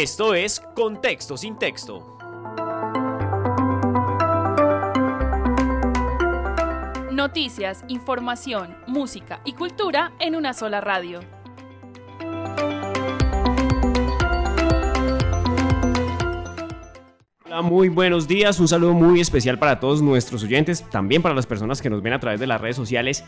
Esto 0.00 0.32
es 0.32 0.60
Contexto 0.74 1.36
sin 1.36 1.58
texto. 1.58 2.16
Noticias, 7.12 7.84
información, 7.88 8.78
música 8.86 9.42
y 9.44 9.52
cultura 9.52 10.12
en 10.18 10.36
una 10.36 10.54
sola 10.54 10.80
radio. 10.80 11.20
Hola, 17.44 17.60
muy 17.60 17.90
buenos 17.90 18.26
días. 18.26 18.58
Un 18.58 18.68
saludo 18.68 18.94
muy 18.94 19.20
especial 19.20 19.58
para 19.58 19.80
todos 19.80 20.00
nuestros 20.00 20.42
oyentes, 20.44 20.82
también 20.88 21.20
para 21.20 21.34
las 21.34 21.44
personas 21.44 21.82
que 21.82 21.90
nos 21.90 22.00
ven 22.00 22.14
a 22.14 22.20
través 22.20 22.40
de 22.40 22.46
las 22.46 22.58
redes 22.58 22.76
sociales 22.76 23.22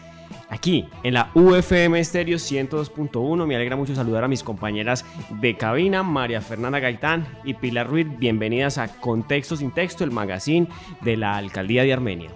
aquí 0.53 0.87
en 1.03 1.15
la 1.15 1.31
UFM 1.35 2.03
Stereo 2.05 2.37
102.1. 2.37 3.47
Me 3.47 3.57
alegra 3.57 3.75
mucho 3.75 3.95
saludar 3.95 4.23
a 4.23 4.29
mis 4.29 4.43
compañeras 4.43 5.05
de 5.41 5.57
cabina, 5.57 6.03
María 6.03 6.41
Fernanda 6.41 6.79
Gaitán 6.79 7.27
y 7.43 7.55
Pilar 7.55 7.89
Ruiz. 7.89 8.07
Bienvenidas 8.19 8.79
a 8.79 8.89
Contexto 8.89 9.57
sin 9.57 9.73
Texto, 9.73 10.05
el 10.05 10.11
magazine 10.11 10.69
de 11.01 11.17
la 11.17 11.37
Alcaldía 11.37 11.83
de 11.83 11.93
Armenia. 11.93 12.31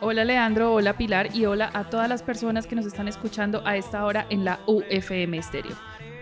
Hola 0.00 0.24
Leandro, 0.24 0.74
hola 0.74 0.98
Pilar 0.98 1.34
y 1.34 1.46
hola 1.46 1.70
a 1.72 1.84
todas 1.84 2.08
las 2.08 2.22
personas 2.22 2.66
que 2.66 2.76
nos 2.76 2.84
están 2.84 3.08
escuchando 3.08 3.66
a 3.66 3.76
esta 3.76 4.04
hora 4.04 4.26
en 4.28 4.44
la 4.44 4.60
UFM 4.66 5.42
Stereo. 5.42 5.74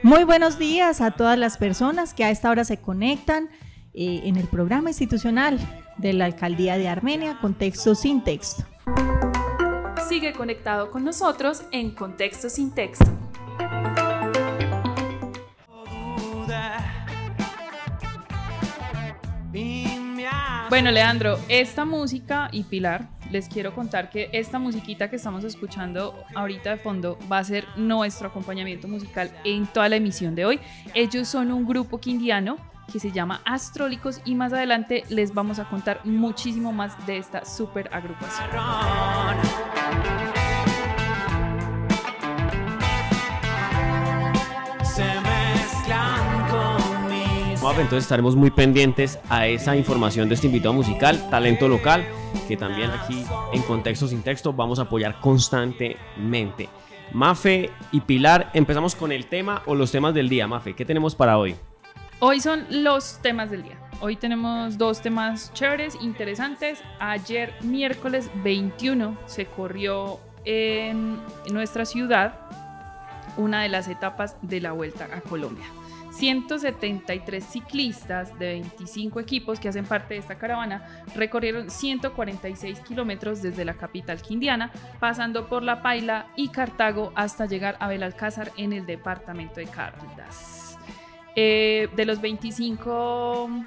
Muy 0.05 0.23
buenos 0.23 0.59
días 0.59 1.01
a 1.01 1.11
todas 1.11 1.37
las 1.37 1.59
personas 1.59 2.15
que 2.15 2.25
a 2.25 2.31
esta 2.31 2.51
hora 2.51 2.65
se 2.65 2.77
conectan 2.77 3.49
eh, 3.93 4.21
en 4.25 4.37
el 4.37 4.47
programa 4.47 4.91
institucional 4.91 5.59
de 5.99 6.13
la 6.13 6.27
Alcaldía 6.27 6.79
de 6.79 6.89
Armenia, 6.89 7.39
Contexto 7.41 7.97
sin 7.97 8.23
Texto. 8.23 8.65
Sigue 10.09 10.35
conectado 10.35 10.91
con 10.91 11.03
nosotros 11.03 11.63
en 11.73 11.91
Contexto 11.91 12.51
sin 12.51 12.75
Texto. 12.75 13.07
Bueno, 20.69 20.91
Leandro, 20.91 21.39
esta 21.49 21.85
música 21.85 22.49
y 22.53 22.65
Pilar, 22.65 23.09
les 23.31 23.49
quiero 23.49 23.75
contar 23.75 24.11
que 24.11 24.29
esta 24.33 24.59
musiquita 24.59 25.09
que 25.09 25.17
estamos 25.17 25.43
escuchando 25.45 26.15
ahorita 26.35 26.71
de 26.71 26.77
fondo 26.77 27.19
va 27.31 27.39
a 27.39 27.45
ser 27.45 27.65
nuestro 27.77 28.29
acompañamiento 28.29 28.89
musical 28.89 29.31
en 29.45 29.67
toda 29.67 29.89
la 29.89 29.97
emisión 29.97 30.35
de 30.35 30.45
hoy. 30.45 30.61
Ellos 30.93 31.29
son 31.29 31.51
un 31.51 31.65
grupo 31.65 31.99
quindiano 31.99 32.57
que 32.93 33.01
se 33.01 33.13
llama 33.13 33.41
Astrólicos 33.45 34.21
y 34.25 34.35
más 34.35 34.53
adelante 34.53 35.05
les 35.09 35.35
vamos 35.35 35.59
a 35.59 35.69
contar 35.69 36.01
muchísimo 36.05 36.73
más 36.73 37.07
de 37.07 37.19
esta 37.19 37.45
super 37.45 37.89
agrupación. 37.93 38.49
Entonces 47.77 48.05
estaremos 48.05 48.37
muy 48.37 48.51
pendientes 48.51 49.19
a 49.29 49.47
esa 49.47 49.77
información 49.77 50.29
de 50.29 50.37
este 50.37 50.47
invitado 50.47 50.73
musical, 50.73 51.29
talento 51.29 51.69
local, 51.69 52.05
que 52.47 52.57
también 52.57 52.91
aquí 52.91 53.25
en 53.53 53.63
Contexto 53.63 54.07
sin 54.07 54.23
Texto 54.23 54.53
vamos 54.53 54.79
a 54.79 54.83
apoyar 54.83 55.21
constantemente. 55.21 56.69
Mafe 57.13 57.71
y 57.91 58.01
Pilar, 58.01 58.51
empezamos 58.55 58.95
con 58.95 59.13
el 59.13 59.27
tema 59.27 59.63
o 59.67 59.75
los 59.75 59.91
temas 59.91 60.15
del 60.15 60.29
día. 60.29 60.47
Mafe, 60.47 60.75
¿qué 60.75 60.85
tenemos 60.85 61.15
para 61.15 61.37
hoy? 61.37 61.57
Hoy 62.27 62.41
son 62.41 62.65
los 62.71 63.19
temas 63.21 63.51
del 63.51 63.65
día. 63.65 63.77
Hoy 64.01 64.17
tenemos 64.17 64.79
dos 64.79 65.03
temas 65.03 65.53
chéveres, 65.53 65.95
interesantes. 66.01 66.83
Ayer, 66.99 67.53
miércoles 67.61 68.31
21, 68.43 69.19
se 69.27 69.45
corrió 69.45 70.21
en 70.47 71.19
nuestra 71.53 71.85
ciudad 71.85 72.41
una 73.37 73.63
de 73.63 73.69
las 73.69 73.89
etapas 73.89 74.39
de 74.41 74.63
la 74.63 74.73
Vuelta 74.73 75.07
a 75.13 75.21
Colombia. 75.21 75.67
173 76.13 77.45
ciclistas 77.45 78.39
de 78.39 78.53
25 78.53 79.21
equipos 79.21 79.61
que 79.61 79.69
hacen 79.69 79.85
parte 79.85 80.15
de 80.15 80.21
esta 80.21 80.39
caravana 80.39 81.05
recorrieron 81.15 81.69
146 81.69 82.81
kilómetros 82.81 83.43
desde 83.43 83.67
la 83.67 83.75
capital 83.75 84.23
quindiana, 84.23 84.73
pasando 84.99 85.47
por 85.47 85.63
La 85.63 85.83
Paila 85.83 86.29
y 86.37 86.49
Cartago 86.49 87.13
hasta 87.17 87.45
llegar 87.45 87.77
a 87.81 87.89
Belalcázar 87.89 88.51
en 88.57 88.73
el 88.73 88.87
departamento 88.87 89.57
de 89.57 89.67
Caldas. 89.67 90.64
Eh, 91.37 91.89
de 91.97 92.05
los 92.05 92.21
25 92.21 93.65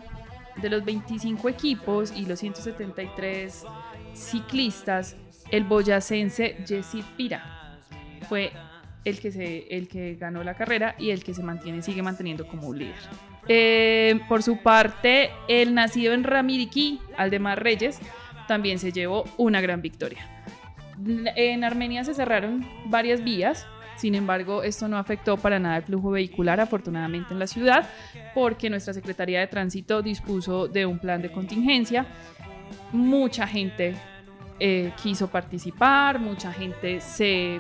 de 0.61 0.69
los 0.69 0.83
25 0.83 1.49
equipos 1.49 2.11
y 2.15 2.25
los 2.25 2.39
173 2.39 3.63
ciclistas, 4.13 5.15
el 5.51 5.63
boyacense 5.63 6.57
Jessit 6.65 7.05
Pira 7.15 7.79
fue 8.27 8.51
el 9.05 9.19
que, 9.19 9.31
se, 9.31 9.67
el 9.69 9.87
que 9.87 10.15
ganó 10.15 10.43
la 10.43 10.55
carrera 10.55 10.95
y 10.97 11.11
el 11.11 11.23
que 11.23 11.33
se 11.33 11.43
mantiene, 11.43 11.81
sigue 11.81 12.01
manteniendo 12.01 12.47
como 12.47 12.73
líder. 12.73 12.95
Eh, 13.47 14.19
por 14.27 14.43
su 14.43 14.57
parte, 14.57 15.29
el 15.47 15.73
nacido 15.73 16.13
en 16.13 16.23
Ramiriquí, 16.25 16.99
Aldemar 17.15 17.63
Reyes, 17.63 17.99
también 18.47 18.79
se 18.79 18.91
llevó 18.91 19.23
una 19.37 19.61
gran 19.61 19.81
victoria. 19.81 20.27
En 21.35 21.63
Armenia 21.63 22.03
se 22.03 22.13
cerraron 22.13 22.67
varias 22.87 23.23
vías, 23.23 23.65
sin 23.97 24.15
embargo, 24.15 24.63
esto 24.63 24.87
no 24.87 24.97
afectó 24.97 25.37
para 25.37 25.59
nada 25.59 25.77
el 25.77 25.83
flujo 25.83 26.11
vehicular, 26.11 26.59
afortunadamente, 26.59 27.33
en 27.33 27.39
la 27.39 27.47
ciudad, 27.47 27.89
porque 28.35 28.69
nuestra 28.69 28.93
Secretaría 28.93 29.39
de 29.39 29.47
Tránsito 29.47 30.01
dispuso 30.01 30.67
de 30.67 30.85
un 30.85 30.99
plan 30.99 31.21
de 31.21 31.31
contingencia. 31.31 32.05
Mucha 32.91 33.47
gente 33.47 33.95
eh, 34.59 34.91
quiso 35.01 35.27
participar, 35.29 36.19
mucha 36.19 36.53
gente 36.53 37.01
se, 37.01 37.59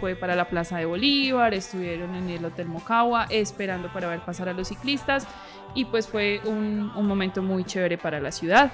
fue 0.00 0.16
para 0.16 0.34
la 0.34 0.48
Plaza 0.48 0.78
de 0.78 0.84
Bolívar, 0.84 1.54
estuvieron 1.54 2.14
en 2.16 2.28
el 2.28 2.44
Hotel 2.44 2.66
Mocagua 2.66 3.26
esperando 3.30 3.92
para 3.92 4.08
ver 4.08 4.20
pasar 4.20 4.48
a 4.48 4.52
los 4.52 4.68
ciclistas 4.68 5.26
y 5.74 5.84
pues 5.84 6.08
fue 6.08 6.40
un, 6.44 6.92
un 6.96 7.06
momento 7.06 7.40
muy 7.42 7.64
chévere 7.64 7.98
para 7.98 8.20
la 8.20 8.32
ciudad. 8.32 8.72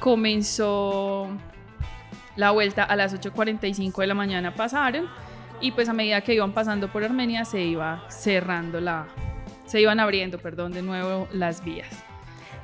Comenzó 0.00 1.28
la 2.36 2.50
vuelta 2.50 2.84
a 2.84 2.96
las 2.96 3.14
8.45 3.14 4.00
de 4.00 4.06
la 4.06 4.14
mañana 4.14 4.54
pasaron 4.54 5.08
y 5.64 5.72
pues 5.72 5.88
a 5.88 5.94
medida 5.94 6.20
que 6.20 6.34
iban 6.34 6.52
pasando 6.52 6.92
por 6.92 7.02
Armenia 7.04 7.46
se 7.46 7.62
iba 7.62 8.04
cerrando 8.10 8.82
la, 8.82 9.06
se 9.64 9.80
iban 9.80 9.98
abriendo, 9.98 10.38
perdón, 10.38 10.72
de 10.72 10.82
nuevo 10.82 11.26
las 11.32 11.64
vías. 11.64 11.88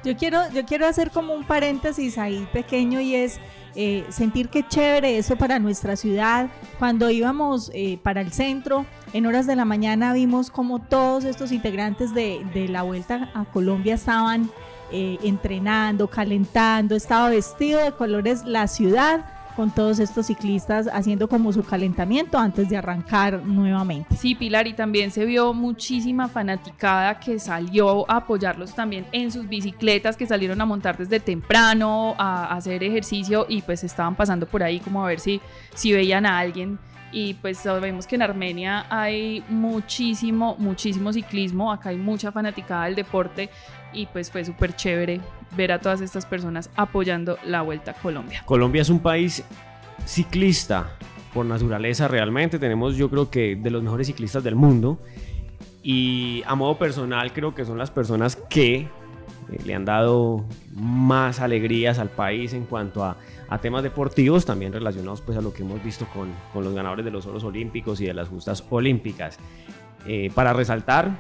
Yo 0.05 0.19
quiero, 0.19 0.43
yo 0.53 0.67
quiero 0.67 0.87
hacer 0.87 1.11
como 1.11 1.33
un 1.33 1.45
paréntesis 1.45 2.19
ahí 2.19 2.47
pequeño 2.53 3.01
y 3.01 3.15
es 3.15 3.41
eh, 3.75 4.05
sentir 4.11 4.51
que 4.51 4.69
chévere 4.69 5.17
eso 5.17 5.37
para 5.37 5.59
nuestra 5.59 5.97
ciudad. 5.97 6.51
Cuando 6.79 7.09
íbamos 7.09 7.71
eh, 7.73 7.99
para 8.03 8.21
el 8.21 8.33
centro, 8.33 8.85
en 9.15 9.25
horas 9.25 9.47
de 9.47 9.57
la 9.57 9.65
mañana 9.65 10.13
vimos 10.13 10.51
como 10.51 10.79
todos 10.79 11.25
estos 11.25 11.53
integrantes 11.53 12.13
de, 12.13 12.45
de 12.53 12.69
la 12.69 12.83
Vuelta 12.83 13.31
a 13.33 13.47
Colombia 13.47 13.95
estaban 13.95 14.51
eh, 14.93 15.17
entrenando, 15.23 16.07
calentando, 16.07 16.95
estaba 16.95 17.31
vestido 17.31 17.83
de 17.83 17.93
colores 17.93 18.45
la 18.45 18.67
ciudad 18.67 19.40
con 19.55 19.71
todos 19.71 19.99
estos 19.99 20.27
ciclistas 20.27 20.89
haciendo 20.93 21.29
como 21.29 21.53
su 21.53 21.63
calentamiento 21.63 22.39
antes 22.39 22.69
de 22.69 22.77
arrancar 22.77 23.45
nuevamente. 23.45 24.17
Sí, 24.17 24.35
Pilar, 24.35 24.67
y 24.67 24.75
también 24.75 25.11
se 25.11 25.25
vio 25.25 25.53
muchísima 25.53 26.29
fanaticada 26.29 27.19
que 27.19 27.39
salió 27.39 28.11
a 28.11 28.17
apoyarlos 28.17 28.75
también 28.75 29.07
en 29.13 29.31
sus 29.31 29.49
bicicletas, 29.49 30.17
que 30.17 30.27
salieron 30.27 30.61
a 30.61 30.67
montar 30.67 30.97
desde 30.97 31.21
temprano, 31.21 32.15
a, 32.19 32.55
hacer 32.55 32.83
ejercicio 32.83 33.47
y 33.49 33.63
pues 33.63 33.85
estaban 33.85 34.15
pasando 34.15 34.47
por 34.47 34.63
ahí 34.63 34.81
como 34.81 35.05
a 35.05 35.09
ver 35.09 35.21
si, 35.21 35.41
si 35.75 35.93
veían 35.93 36.27
a 36.27 36.39
alguien 36.39 36.79
y 37.13 37.35
pues 37.35 37.59
sabemos 37.59 38.07
que 38.07 38.17
en 38.17 38.23
Armenia 38.23 38.87
hay 38.89 39.45
muchísimo, 39.49 40.57
muchísimo 40.59 41.13
ciclismo, 41.13 41.73
acá 41.73 41.91
hay 41.91 41.97
mucha 41.97 42.33
fanaticada 42.33 42.85
del 42.85 42.95
deporte 42.95 43.51
y 43.93 44.07
pues 44.07 44.31
fue 44.31 44.45
súper 44.45 44.75
chévere 44.77 45.21
ver 45.57 45.73
a 45.73 45.81
todas 45.81 46.01
estas 46.01 46.27
personas 46.27 46.71
apoyando 46.77 47.39
la 47.45 47.63
Vuelta 47.63 47.93
a 47.93 47.95
Colombia. 47.95 48.43
Colombia 48.45 48.83
es 48.83 48.91
un 48.91 49.01
país 49.01 49.45
ciclista 50.05 50.97
por 51.35 51.47
naturaleza 51.47 52.09
realmente, 52.09 52.59
tenemos 52.59 52.97
yo 52.97 53.11
creo 53.11 53.31
que 53.31 53.57
de 53.57 53.71
los 53.71 53.83
mejores 53.83 54.07
ciclistas 54.07 54.43
del 54.43 54.57
mundo. 54.57 54.99
Y 55.83 56.43
a 56.47 56.55
modo 56.55 56.77
personal 56.79 57.33
creo 57.33 57.55
que 57.55 57.65
son 57.65 57.79
las 57.79 57.91
personas 57.91 58.37
que 58.37 58.75
eh, 58.77 58.89
le 59.65 59.75
han 59.75 59.87
dado 59.87 60.45
más 60.75 61.41
alegrías 61.41 61.99
al 61.99 62.11
país 62.11 62.53
en 62.53 62.65
cuanto 62.65 63.03
a, 63.03 63.17
temas 63.59 63.83
deportivos, 63.83 64.45
también 64.45 64.73
relacionados 64.73 65.21
pues 65.21 65.37
a 65.37 65.41
lo 65.41 65.53
que 65.53 65.63
hemos 65.63 65.83
visto 65.83 66.07
con, 66.15 66.33
los 66.63 66.75
ganadores 66.75 67.05
de 67.05 67.11
los 67.11 67.27
oros 67.27 67.43
olímpicos 67.45 68.01
y 68.01 68.07
de 68.07 68.15
las 68.15 68.29
justas 68.29 68.65
olímpicas. 68.71 69.39
Eh, 70.07 70.31
para 70.35 70.53
resaltar 70.53 71.11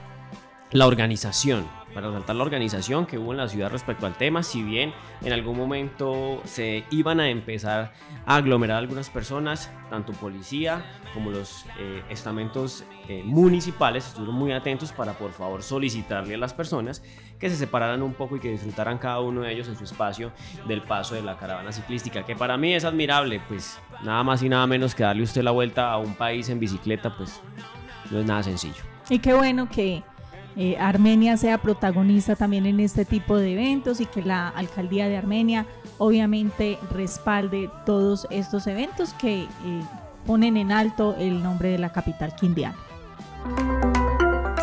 la 0.70 0.86
organización, 0.86 1.66
para 1.94 2.08
resaltar 2.08 2.36
la 2.36 2.42
organización 2.42 3.06
que 3.06 3.18
hubo 3.18 3.32
en 3.32 3.38
la 3.38 3.48
ciudad 3.48 3.70
respecto 3.70 4.06
al 4.06 4.14
tema, 4.14 4.42
si 4.42 4.62
bien 4.62 4.92
en 5.22 5.32
algún 5.32 5.56
momento 5.56 6.40
se 6.44 6.84
iban 6.90 7.20
a 7.20 7.28
empezar 7.28 7.92
a 8.26 8.36
aglomerar 8.36 8.78
algunas 8.78 9.10
personas, 9.10 9.70
tanto 9.88 10.12
policía 10.12 10.84
como 11.14 11.30
los 11.30 11.64
eh, 11.78 12.02
estamentos 12.08 12.84
eh, 13.08 13.22
municipales 13.24 14.06
estuvieron 14.06 14.36
muy 14.36 14.52
atentos 14.52 14.92
para 14.92 15.14
por 15.14 15.32
favor 15.32 15.62
solicitarle 15.62 16.34
a 16.34 16.38
las 16.38 16.54
personas 16.54 17.02
que 17.38 17.50
se 17.50 17.56
separaran 17.56 18.02
un 18.02 18.14
poco 18.14 18.36
y 18.36 18.40
que 18.40 18.50
disfrutaran 18.50 18.98
cada 18.98 19.20
uno 19.20 19.40
de 19.40 19.52
ellos 19.52 19.66
en 19.68 19.76
su 19.76 19.84
espacio 19.84 20.30
del 20.68 20.82
paso 20.82 21.14
de 21.14 21.22
la 21.22 21.36
caravana 21.36 21.72
ciclística, 21.72 22.24
que 22.24 22.36
para 22.36 22.56
mí 22.56 22.74
es 22.74 22.84
admirable, 22.84 23.40
pues 23.48 23.80
nada 24.04 24.22
más 24.22 24.42
y 24.42 24.48
nada 24.48 24.66
menos 24.66 24.94
que 24.94 25.02
darle 25.02 25.22
usted 25.22 25.42
la 25.42 25.50
vuelta 25.50 25.90
a 25.90 25.98
un 25.98 26.14
país 26.14 26.48
en 26.50 26.60
bicicleta, 26.60 27.16
pues 27.16 27.40
no 28.10 28.20
es 28.20 28.26
nada 28.26 28.42
sencillo. 28.42 28.82
Y 29.08 29.18
qué 29.18 29.34
bueno 29.34 29.68
que 29.68 30.04
eh, 30.62 30.76
Armenia 30.78 31.38
sea 31.38 31.56
protagonista 31.56 32.36
también 32.36 32.66
en 32.66 32.80
este 32.80 33.06
tipo 33.06 33.38
de 33.38 33.54
eventos 33.54 33.98
y 33.98 34.04
que 34.04 34.20
la 34.20 34.50
alcaldía 34.50 35.08
de 35.08 35.16
Armenia 35.16 35.64
obviamente 35.96 36.78
respalde 36.90 37.70
todos 37.86 38.26
estos 38.28 38.66
eventos 38.66 39.14
que 39.14 39.44
eh, 39.44 39.48
ponen 40.26 40.58
en 40.58 40.70
alto 40.70 41.16
el 41.18 41.42
nombre 41.42 41.70
de 41.70 41.78
la 41.78 41.90
capital 41.92 42.36
quindiana. 42.36 42.76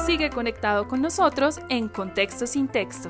Sigue 0.06 0.30
conectado 0.30 0.88
con 0.88 1.02
nosotros 1.02 1.62
en 1.68 1.88
Contexto 1.88 2.46
sin 2.46 2.68
Texto. 2.68 3.10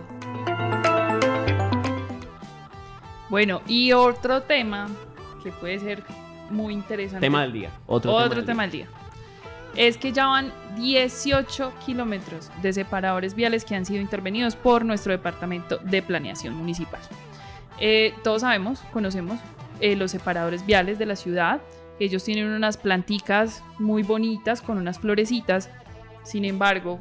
Bueno, 3.28 3.62
y 3.68 3.92
otro 3.92 4.44
tema 4.44 4.88
que 5.44 5.52
puede 5.52 5.78
ser 5.80 6.06
muy 6.50 6.74
interesante. 6.74 7.20
Tema 7.26 7.42
del 7.42 7.52
día. 7.52 7.70
Otro, 7.86 8.12
tema, 8.46 8.64
del, 8.64 8.72
día. 8.72 8.88
Es 9.78 9.98
que 9.98 10.12
ya 10.12 10.26
van 10.26 10.52
18 10.76 11.72
kilómetros 11.86 12.50
de 12.62 12.74
separadores 12.74 13.36
viales 13.36 13.64
que 13.64 13.76
han 13.76 13.86
sido 13.86 14.02
intervenidos 14.02 14.56
por 14.56 14.84
nuestro 14.84 15.12
departamento 15.12 15.78
de 15.78 16.02
planeación 16.02 16.56
municipal. 16.56 17.00
Eh, 17.80 18.14
todos 18.24 18.42
sabemos, 18.42 18.80
conocemos 18.92 19.40
eh, 19.80 19.96
los 19.96 20.12
separadores 20.12 20.66
viales 20.66 20.98
de 20.98 21.06
la 21.06 21.16
ciudad. 21.16 21.62
Ellos 22.00 22.24
tienen 22.24 22.48
unas 22.48 22.78
planticas 22.78 23.64
muy 23.78 24.02
bonitas 24.02 24.62
con 24.62 24.78
unas 24.78 25.00
florecitas. 25.00 25.70
Sin 26.24 26.44
embargo, 26.44 27.00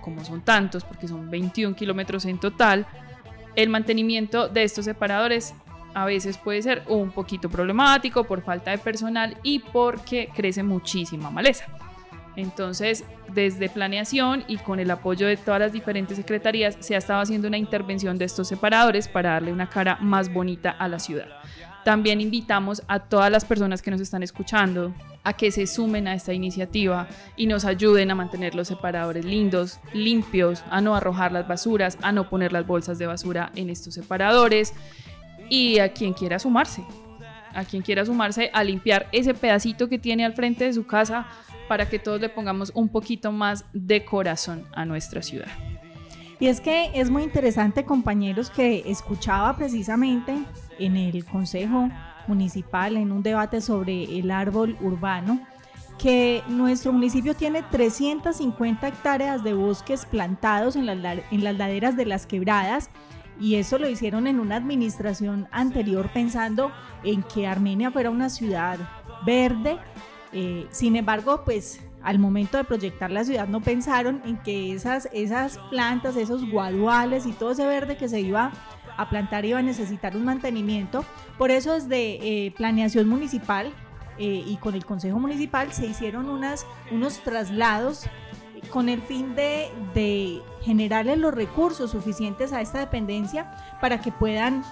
como 0.00 0.24
son 0.24 0.40
tantos, 0.40 0.84
porque 0.84 1.08
son 1.08 1.30
21 1.30 1.76
kilómetros 1.76 2.24
en 2.24 2.38
total, 2.38 2.86
el 3.54 3.68
mantenimiento 3.68 4.48
de 4.48 4.64
estos 4.64 4.84
separadores 4.84 5.54
a 5.94 6.04
veces 6.04 6.36
puede 6.36 6.60
ser 6.60 6.82
un 6.88 7.10
poquito 7.10 7.48
problemático 7.48 8.24
por 8.24 8.42
falta 8.42 8.70
de 8.70 8.78
personal 8.78 9.38
y 9.42 9.60
porque 9.60 10.28
crece 10.34 10.62
muchísima 10.62 11.30
maleza. 11.30 11.66
Entonces, 12.36 13.04
desde 13.32 13.68
planeación 13.68 14.44
y 14.46 14.58
con 14.58 14.78
el 14.78 14.90
apoyo 14.90 15.26
de 15.26 15.36
todas 15.36 15.60
las 15.60 15.72
diferentes 15.72 16.16
secretarías, 16.16 16.76
se 16.80 16.94
ha 16.94 16.98
estado 16.98 17.20
haciendo 17.20 17.48
una 17.48 17.58
intervención 17.58 18.18
de 18.18 18.26
estos 18.26 18.48
separadores 18.48 19.08
para 19.08 19.32
darle 19.32 19.52
una 19.52 19.68
cara 19.68 19.96
más 20.00 20.32
bonita 20.32 20.70
a 20.70 20.86
la 20.86 20.98
ciudad. 20.98 21.28
También 21.84 22.20
invitamos 22.20 22.82
a 22.88 22.98
todas 22.98 23.30
las 23.30 23.44
personas 23.44 23.80
que 23.80 23.92
nos 23.92 24.00
están 24.00 24.22
escuchando 24.22 24.92
a 25.22 25.32
que 25.32 25.50
se 25.50 25.66
sumen 25.66 26.08
a 26.08 26.14
esta 26.14 26.32
iniciativa 26.32 27.08
y 27.36 27.46
nos 27.46 27.64
ayuden 27.64 28.10
a 28.10 28.14
mantener 28.14 28.54
los 28.54 28.68
separadores 28.68 29.24
lindos, 29.24 29.78
limpios, 29.92 30.64
a 30.68 30.80
no 30.80 30.96
arrojar 30.96 31.32
las 31.32 31.46
basuras, 31.48 31.96
a 32.02 32.12
no 32.12 32.28
poner 32.28 32.52
las 32.52 32.66
bolsas 32.66 32.98
de 32.98 33.06
basura 33.06 33.50
en 33.54 33.70
estos 33.70 33.94
separadores 33.94 34.74
y 35.48 35.78
a 35.78 35.92
quien 35.92 36.12
quiera 36.12 36.38
sumarse, 36.38 36.84
a 37.54 37.64
quien 37.64 37.82
quiera 37.82 38.04
sumarse 38.04 38.50
a 38.52 38.64
limpiar 38.64 39.08
ese 39.12 39.32
pedacito 39.32 39.88
que 39.88 39.98
tiene 39.98 40.24
al 40.24 40.34
frente 40.34 40.64
de 40.64 40.72
su 40.72 40.86
casa 40.86 41.26
para 41.68 41.88
que 41.88 41.98
todos 41.98 42.20
le 42.20 42.28
pongamos 42.28 42.72
un 42.74 42.88
poquito 42.88 43.32
más 43.32 43.64
de 43.72 44.04
corazón 44.04 44.64
a 44.72 44.84
nuestra 44.84 45.22
ciudad. 45.22 45.48
Y 46.38 46.48
es 46.48 46.60
que 46.60 46.90
es 46.94 47.08
muy 47.08 47.22
interesante, 47.22 47.84
compañeros, 47.84 48.50
que 48.50 48.84
escuchaba 48.86 49.56
precisamente 49.56 50.36
en 50.78 50.96
el 50.96 51.24
Consejo 51.24 51.88
Municipal, 52.26 52.96
en 52.96 53.10
un 53.10 53.22
debate 53.22 53.60
sobre 53.60 54.18
el 54.18 54.30
árbol 54.30 54.76
urbano, 54.80 55.40
que 55.98 56.42
nuestro 56.48 56.92
municipio 56.92 57.34
tiene 57.34 57.62
350 57.62 58.86
hectáreas 58.86 59.42
de 59.42 59.54
bosques 59.54 60.04
plantados 60.04 60.76
en 60.76 60.84
las, 60.84 60.98
en 61.30 61.44
las 61.44 61.56
laderas 61.56 61.96
de 61.96 62.04
las 62.04 62.26
quebradas 62.26 62.90
y 63.40 63.56
eso 63.56 63.78
lo 63.78 63.88
hicieron 63.88 64.26
en 64.26 64.40
una 64.40 64.56
administración 64.56 65.48
anterior 65.50 66.10
pensando 66.12 66.72
en 67.04 67.22
que 67.22 67.46
Armenia 67.46 67.90
fuera 67.90 68.10
una 68.10 68.30
ciudad 68.30 68.78
verde. 69.24 69.78
Eh, 70.38 70.66
sin 70.70 70.96
embargo, 70.96 71.44
pues 71.46 71.80
al 72.02 72.18
momento 72.18 72.58
de 72.58 72.64
proyectar 72.64 73.10
la 73.10 73.24
ciudad 73.24 73.48
no 73.48 73.62
pensaron 73.62 74.20
en 74.26 74.36
que 74.36 74.74
esas, 74.74 75.08
esas 75.14 75.58
plantas, 75.70 76.14
esos 76.14 76.48
guaduales 76.50 77.24
y 77.24 77.32
todo 77.32 77.52
ese 77.52 77.66
verde 77.66 77.96
que 77.96 78.06
se 78.06 78.20
iba 78.20 78.52
a 78.98 79.08
plantar 79.08 79.46
iba 79.46 79.60
a 79.60 79.62
necesitar 79.62 80.14
un 80.14 80.26
mantenimiento. 80.26 81.06
Por 81.38 81.50
eso 81.50 81.72
desde 81.72 82.18
eh, 82.46 82.50
planeación 82.50 83.08
municipal 83.08 83.72
eh, 84.18 84.44
y 84.46 84.58
con 84.58 84.74
el 84.74 84.84
Consejo 84.84 85.18
Municipal 85.18 85.72
se 85.72 85.86
hicieron 85.86 86.28
unos 86.28 87.18
traslados 87.24 88.04
con 88.68 88.90
el 88.90 89.00
fin 89.00 89.34
de, 89.34 89.70
de 89.94 90.42
generarle 90.60 91.16
los 91.16 91.32
recursos 91.32 91.92
suficientes 91.92 92.52
a 92.52 92.60
esta 92.60 92.78
dependencia 92.78 93.50
para 93.80 94.02
que 94.02 94.12
puedan 94.12 94.64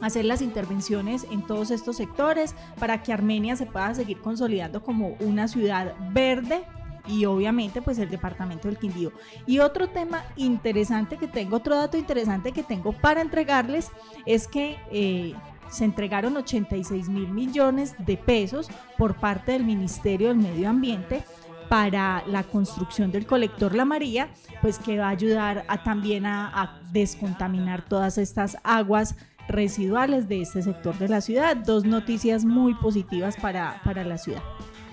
hacer 0.00 0.24
las 0.24 0.42
intervenciones 0.42 1.26
en 1.30 1.46
todos 1.46 1.70
estos 1.70 1.96
sectores 1.96 2.54
para 2.78 3.02
que 3.02 3.12
Armenia 3.12 3.56
se 3.56 3.66
pueda 3.66 3.94
seguir 3.94 4.20
consolidando 4.20 4.82
como 4.82 5.16
una 5.20 5.48
ciudad 5.48 5.94
verde 6.12 6.64
y 7.06 7.24
obviamente 7.24 7.82
pues 7.82 7.98
el 7.98 8.10
departamento 8.10 8.68
del 8.68 8.78
Quindío. 8.78 9.12
Y 9.46 9.58
otro 9.58 9.88
tema 9.88 10.24
interesante 10.36 11.16
que 11.16 11.28
tengo, 11.28 11.56
otro 11.56 11.76
dato 11.76 11.96
interesante 11.96 12.52
que 12.52 12.62
tengo 12.62 12.92
para 12.92 13.20
entregarles 13.20 13.90
es 14.26 14.46
que 14.46 14.76
eh, 14.90 15.34
se 15.70 15.84
entregaron 15.84 16.36
86 16.36 17.08
mil 17.08 17.28
millones 17.28 17.94
de 17.98 18.16
pesos 18.16 18.68
por 18.98 19.14
parte 19.16 19.52
del 19.52 19.64
Ministerio 19.64 20.28
del 20.28 20.38
Medio 20.38 20.68
Ambiente 20.68 21.22
para 21.70 22.24
la 22.26 22.42
construcción 22.42 23.12
del 23.12 23.26
colector 23.26 23.76
La 23.76 23.84
María, 23.84 24.28
pues 24.60 24.80
que 24.80 24.98
va 24.98 25.06
a 25.06 25.10
ayudar 25.10 25.64
también 25.84 26.26
a, 26.26 26.80
descontaminar 26.90 27.82
todas 27.82 28.18
estas 28.18 28.56
aguas 28.64 29.14
residuales 29.50 30.28
de 30.28 30.42
este 30.42 30.62
sector 30.62 30.96
de 30.98 31.08
la 31.08 31.20
ciudad. 31.20 31.56
Dos 31.56 31.84
noticias 31.84 32.44
muy 32.44 32.74
positivas 32.74 33.36
para, 33.36 33.80
para 33.84 34.04
la 34.04 34.18
ciudad. 34.18 34.42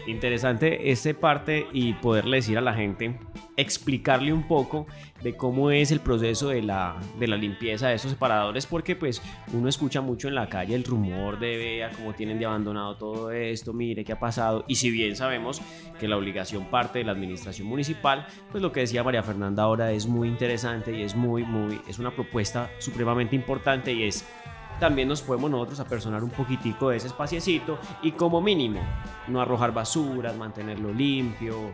Interesante 0.08 0.90
este 0.90 1.14
parte 1.14 1.68
y 1.74 1.92
poderle 1.94 2.38
decir 2.38 2.58
a 2.58 2.62
la 2.62 2.74
gente, 2.74 3.20
explicarle 3.58 4.32
un 4.32 4.48
poco 4.48 4.88
de 5.22 5.36
cómo 5.36 5.70
es 5.70 5.92
el 5.92 6.00
proceso 6.00 6.48
de 6.48 6.62
la, 6.62 6.96
de 7.20 7.28
la 7.28 7.36
limpieza 7.36 7.90
de 7.90 7.96
esos 7.96 8.12
separadores, 8.12 8.66
porque 8.66 8.96
pues 8.96 9.22
uno 9.52 9.68
escucha 9.68 10.00
mucho 10.00 10.30
en 10.30 10.36
la 10.36 10.48
calle 10.48 10.76
el 10.76 10.86
rumor 10.86 11.40
de 11.40 11.58
vea 11.58 11.90
cómo 11.90 12.14
tienen 12.14 12.40
de 12.40 12.46
abandonado 12.46 12.96
todo 12.96 13.32
esto, 13.32 13.74
mire 13.74 14.06
qué 14.06 14.14
ha 14.14 14.20
pasado, 14.20 14.64
y 14.70 14.76
si 14.76 14.92
bien 14.92 15.18
sabemos 15.18 15.62
que 16.00 16.08
la 16.08 16.16
obligación 16.16 16.70
parte 16.70 17.00
de 17.00 17.06
la 17.06 17.12
administración 17.12 17.68
municipal, 17.68 18.28
pues 18.50 18.64
lo 18.64 18.72
que 18.72 18.80
decía 18.80 19.04
María 19.04 19.24
Fernanda 19.24 19.64
ahora 19.64 19.92
es 19.92 20.08
muy 20.08 20.30
interesante 20.30 20.96
y 20.96 21.02
es 21.02 21.16
muy, 21.16 21.44
muy, 21.44 21.82
es 21.90 22.00
una 22.00 22.12
propuesta 22.12 22.72
supremamente 22.80 23.36
importante 23.36 23.92
y 23.92 24.04
es 24.04 24.26
también 24.80 25.08
nos 25.08 25.22
podemos 25.22 25.50
nosotros 25.50 25.80
apersonar 25.80 26.24
un 26.24 26.30
poquitico 26.30 26.90
de 26.90 26.98
ese 26.98 27.08
espaciecito 27.08 27.80
y 28.02 28.12
como 28.12 28.42
mínimo 28.42 28.82
no 29.28 29.42
arrojar 29.42 29.74
basuras, 29.74 30.36
mantenerlo 30.36 30.94
limpio, 30.94 31.74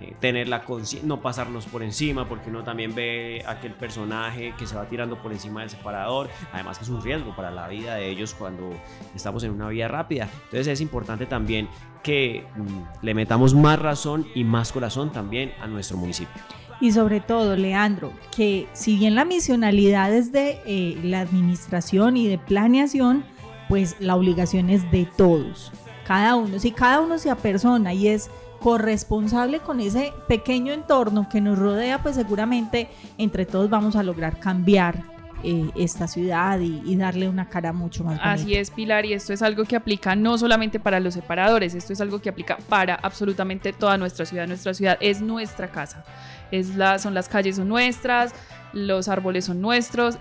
eh, 0.00 0.14
tener 0.20 0.46
la 0.48 0.62
no 1.02 1.20
pasarnos 1.20 1.66
por 1.66 1.82
encima, 1.82 2.28
porque 2.28 2.50
uno 2.50 2.62
también 2.62 2.94
ve 2.94 3.42
aquel 3.46 3.72
personaje 3.72 4.54
que 4.56 4.64
se 4.64 4.76
va 4.76 4.86
tirando 4.86 5.20
por 5.20 5.32
encima 5.32 5.60
del 5.60 5.70
separador, 5.70 6.28
además 6.52 6.78
que 6.78 6.84
es 6.84 6.90
un 6.90 7.02
riesgo 7.02 7.34
para 7.34 7.50
la 7.50 7.66
vida 7.66 7.96
de 7.96 8.08
ellos 8.08 8.32
cuando 8.34 8.70
estamos 9.16 9.42
en 9.42 9.50
una 9.50 9.68
vía 9.68 9.88
rápida. 9.88 10.28
Entonces 10.44 10.68
es 10.68 10.80
importante 10.80 11.26
también 11.26 11.68
que 12.04 12.46
mm, 12.54 13.04
le 13.04 13.14
metamos 13.14 13.54
más 13.54 13.78
razón 13.80 14.26
y 14.36 14.44
más 14.44 14.70
corazón 14.70 15.10
también 15.10 15.52
a 15.60 15.66
nuestro 15.66 15.96
municipio. 15.96 16.40
Y 16.80 16.92
sobre 16.92 17.20
todo, 17.20 17.56
Leandro, 17.56 18.12
que 18.34 18.68
si 18.72 18.96
bien 18.96 19.14
la 19.14 19.24
misionalidad 19.24 20.12
es 20.12 20.30
de 20.30 20.60
eh, 20.64 20.98
la 21.02 21.20
administración 21.20 22.16
y 22.16 22.28
de 22.28 22.38
planeación, 22.38 23.24
pues 23.68 23.96
la 23.98 24.14
obligación 24.14 24.70
es 24.70 24.90
de 24.90 25.06
todos, 25.16 25.72
cada 26.06 26.36
uno. 26.36 26.58
Si 26.58 26.70
cada 26.70 27.00
uno 27.00 27.18
se 27.18 27.30
apersona 27.30 27.92
y 27.94 28.08
es 28.08 28.30
corresponsable 28.60 29.60
con 29.60 29.80
ese 29.80 30.12
pequeño 30.26 30.72
entorno 30.72 31.28
que 31.28 31.40
nos 31.40 31.58
rodea, 31.58 32.02
pues 32.02 32.16
seguramente 32.16 32.88
entre 33.18 33.44
todos 33.46 33.70
vamos 33.70 33.96
a 33.96 34.02
lograr 34.02 34.38
cambiar 34.38 35.02
eh, 35.44 35.70
esta 35.76 36.08
ciudad 36.08 36.58
y, 36.58 36.96
darle 36.96 37.28
una 37.28 37.48
cara 37.48 37.72
mucho 37.72 38.02
más 38.02 38.14
bonita. 38.14 38.32
Así 38.32 38.56
es, 38.56 38.72
Pilar, 38.72 39.06
y 39.06 39.12
esto 39.12 39.32
es 39.32 39.40
algo 39.40 39.64
que 39.64 39.76
aplica 39.76 40.16
no 40.16 40.36
solamente 40.36 40.80
para 40.80 40.98
los 40.98 41.14
separadores, 41.14 41.76
esto 41.76 41.92
es 41.92 42.00
algo 42.00 42.20
que 42.20 42.28
aplica 42.28 42.58
para 42.68 42.96
absolutamente 42.96 43.72
toda 43.72 43.96
nuestra 43.98 44.26
ciudad. 44.26 44.48
Nuestra 44.48 44.74
ciudad 44.74 44.98
es 45.00 45.20
nuestra 45.20 45.68
casa, 45.68 46.04
es 46.50 46.76
la, 46.76 46.98
son 46.98 47.14
las 47.14 47.28
calles 47.28 47.56
son 47.56 47.68
nuestras, 47.68 48.34
los 48.72 49.08
árboles 49.08 49.46
son 49.46 49.60
nuestros, 49.60 50.18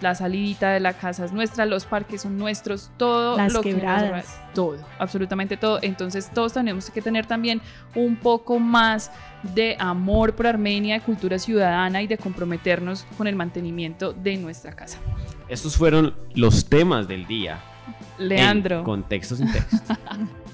la 0.00 0.14
salidita 0.14 0.70
de 0.70 0.80
la 0.80 0.94
casa 0.94 1.24
es 1.24 1.32
nuestra, 1.32 1.66
los 1.66 1.84
parques 1.84 2.22
son 2.22 2.38
nuestros, 2.38 2.90
todo 2.96 3.36
Las 3.36 3.52
lo 3.52 3.60
quebradas. 3.60 4.26
que 4.26 4.54
todo, 4.54 4.78
absolutamente 4.98 5.56
todo. 5.56 5.78
Entonces 5.82 6.30
todos 6.32 6.52
tenemos 6.54 6.90
que 6.90 7.02
tener 7.02 7.26
también 7.26 7.60
un 7.94 8.16
poco 8.16 8.58
más 8.58 9.10
de 9.54 9.76
amor 9.78 10.34
por 10.34 10.46
Armenia, 10.46 10.94
de 10.94 11.00
cultura 11.02 11.38
ciudadana 11.38 12.02
y 12.02 12.06
de 12.06 12.18
comprometernos 12.18 13.06
con 13.16 13.26
el 13.26 13.36
mantenimiento 13.36 14.12
de 14.12 14.36
nuestra 14.36 14.72
casa. 14.72 14.98
Estos 15.48 15.76
fueron 15.76 16.14
los 16.34 16.68
temas 16.68 17.06
del 17.08 17.26
día. 17.26 17.60
Leandro. 18.18 18.78
En 18.78 18.84
contexto 18.84 19.36
sin 19.36 19.50
texto. 19.52 19.76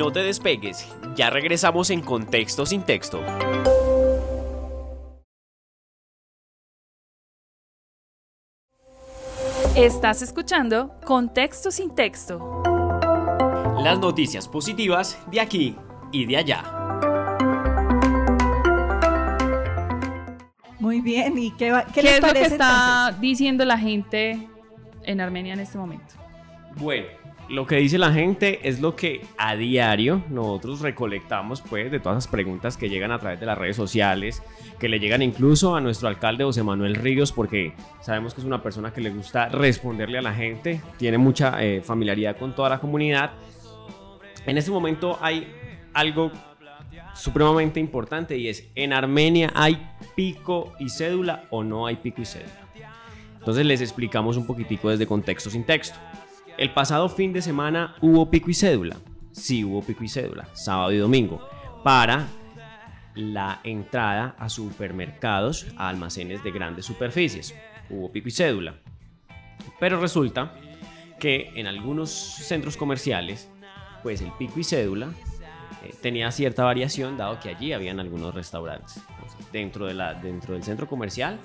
no 0.00 0.10
te 0.10 0.22
despegues, 0.22 0.86
ya 1.14 1.28
regresamos 1.28 1.90
en 1.90 2.00
contexto 2.00 2.64
sin 2.64 2.82
texto. 2.84 3.20
Estás 9.76 10.22
escuchando 10.22 10.98
Contexto 11.04 11.70
sin 11.70 11.94
texto. 11.94 12.62
Las 13.82 13.98
noticias 13.98 14.48
positivas 14.48 15.18
de 15.30 15.40
aquí 15.40 15.76
y 16.12 16.24
de 16.26 16.36
allá. 16.38 16.64
Muy 20.78 21.00
bien, 21.02 21.36
¿y 21.38 21.50
qué, 21.52 21.70
va- 21.72 21.84
qué 21.84 21.92
¿Qué, 21.92 22.02
les 22.02 22.14
es 22.16 22.22
lo 22.22 22.32
que 22.32 22.42
está 22.42 23.14
diciendo 23.20 23.64
la 23.66 23.76
gente 23.78 24.48
en 25.04 25.20
Armenia 25.20 25.52
en 25.52 25.60
este 25.60 25.76
momento? 25.76 26.14
Bueno, 26.76 27.06
lo 27.50 27.66
que 27.66 27.76
dice 27.76 27.98
la 27.98 28.12
gente 28.12 28.60
es 28.68 28.80
lo 28.80 28.94
que 28.94 29.22
a 29.36 29.56
diario 29.56 30.22
nosotros 30.30 30.80
recolectamos 30.80 31.60
pues 31.60 31.90
de 31.90 31.98
todas 31.98 32.16
las 32.16 32.28
preguntas 32.28 32.76
que 32.76 32.88
llegan 32.88 33.10
a 33.10 33.18
través 33.18 33.40
de 33.40 33.46
las 33.46 33.58
redes 33.58 33.74
sociales, 33.74 34.40
que 34.78 34.88
le 34.88 35.00
llegan 35.00 35.20
incluso 35.20 35.74
a 35.74 35.80
nuestro 35.80 36.08
alcalde 36.08 36.44
José 36.44 36.62
Manuel 36.62 36.94
Ríos 36.94 37.32
porque 37.32 37.74
sabemos 38.00 38.34
que 38.34 38.40
es 38.40 38.46
una 38.46 38.62
persona 38.62 38.92
que 38.92 39.00
le 39.00 39.10
gusta 39.10 39.48
responderle 39.48 40.18
a 40.18 40.22
la 40.22 40.32
gente, 40.32 40.80
tiene 40.96 41.18
mucha 41.18 41.60
eh, 41.62 41.82
familiaridad 41.82 42.36
con 42.36 42.54
toda 42.54 42.68
la 42.68 42.78
comunidad. 42.78 43.32
En 44.46 44.56
este 44.56 44.70
momento 44.70 45.18
hay 45.20 45.52
algo 45.92 46.30
supremamente 47.16 47.80
importante 47.80 48.38
y 48.38 48.48
es, 48.48 48.68
¿en 48.76 48.92
Armenia 48.92 49.50
hay 49.56 49.90
pico 50.14 50.72
y 50.78 50.88
cédula 50.88 51.46
o 51.50 51.64
no 51.64 51.88
hay 51.88 51.96
pico 51.96 52.22
y 52.22 52.26
cédula? 52.26 52.68
Entonces 53.40 53.66
les 53.66 53.80
explicamos 53.80 54.36
un 54.36 54.46
poquitico 54.46 54.90
desde 54.90 55.06
contexto 55.06 55.50
sin 55.50 55.64
texto. 55.64 55.98
El 56.60 56.74
pasado 56.74 57.08
fin 57.08 57.32
de 57.32 57.40
semana 57.40 57.96
hubo 58.02 58.30
pico 58.30 58.50
y 58.50 58.54
cédula. 58.54 58.98
Sí 59.32 59.64
hubo 59.64 59.80
pico 59.80 60.04
y 60.04 60.10
cédula, 60.10 60.46
sábado 60.52 60.92
y 60.92 60.98
domingo, 60.98 61.40
para 61.82 62.26
la 63.14 63.60
entrada 63.64 64.36
a 64.38 64.50
supermercados, 64.50 65.68
a 65.78 65.88
almacenes 65.88 66.44
de 66.44 66.50
grandes 66.50 66.84
superficies. 66.84 67.54
Hubo 67.88 68.12
pico 68.12 68.28
y 68.28 68.32
cédula. 68.32 68.74
Pero 69.78 70.02
resulta 70.02 70.54
que 71.18 71.50
en 71.54 71.66
algunos 71.66 72.10
centros 72.10 72.76
comerciales, 72.76 73.50
pues 74.02 74.20
el 74.20 74.30
pico 74.32 74.60
y 74.60 74.64
cédula 74.64 75.14
eh, 75.82 75.94
tenía 76.02 76.30
cierta 76.30 76.62
variación 76.64 77.16
dado 77.16 77.40
que 77.40 77.48
allí 77.48 77.72
habían 77.72 78.00
algunos 78.00 78.34
restaurantes. 78.34 79.02
Dentro 79.50 79.86
del 79.86 80.62
centro 80.62 80.86
comercial, 80.86 81.40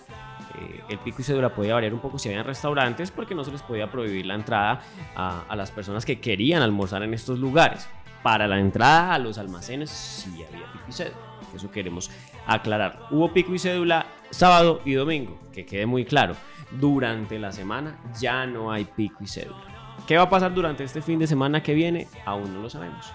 eh, 0.60 0.84
el 0.90 1.00
pico 1.00 1.22
y 1.22 1.24
cédula 1.24 1.54
podía 1.54 1.74
variar 1.74 1.94
un 1.94 2.00
poco 2.00 2.18
si 2.18 2.30
habían 2.30 2.46
restaurantes 2.46 3.12
porque 3.12 3.36
no 3.36 3.44
se 3.44 3.52
les 3.52 3.62
podía 3.62 3.90
prohibir 3.90 4.26
la 4.26 4.36
entrada 4.36 4.82
a, 5.16 5.44
a 5.48 5.56
las 5.56 5.72
personas 5.72 6.06
que 6.06 6.20
querían 6.20 6.62
almorzar 6.62 7.04
en 7.04 7.14
estos 7.14 7.40
lugares. 7.40 7.88
Para 8.24 8.48
la 8.48 8.60
entrada 8.60 9.14
a 9.14 9.20
los 9.20 9.38
almacenes 9.38 9.90
sí 9.90 10.44
había 10.44 10.72
pico 10.72 10.86
y 10.88 10.92
cédula. 10.92 11.18
Eso 11.56 11.72
queremos 11.72 12.12
aclarar. 12.48 13.00
Hubo 13.12 13.32
pico 13.32 13.54
y 13.54 13.60
cédula 13.60 14.08
sábado 14.30 14.82
y 14.84 14.94
domingo, 14.94 15.40
que 15.54 15.66
quede 15.66 15.86
muy 15.86 16.06
claro. 16.06 16.36
Durante 16.72 17.40
la 17.40 17.52
semana 17.52 18.00
ya 18.20 18.46
no 18.46 18.72
hay 18.72 18.86
pico 18.86 19.24
y 19.24 19.28
cédula. 19.28 19.76
¿Qué 20.08 20.18
va 20.18 20.24
a 20.24 20.30
pasar 20.30 20.54
durante 20.54 20.84
este 20.84 21.02
fin 21.02 21.20
de 21.20 21.28
semana 21.28 21.64
que 21.64 21.74
viene? 21.74 22.08
Aún 22.26 22.54
no 22.54 22.62
lo 22.62 22.70
sabemos. 22.70 23.12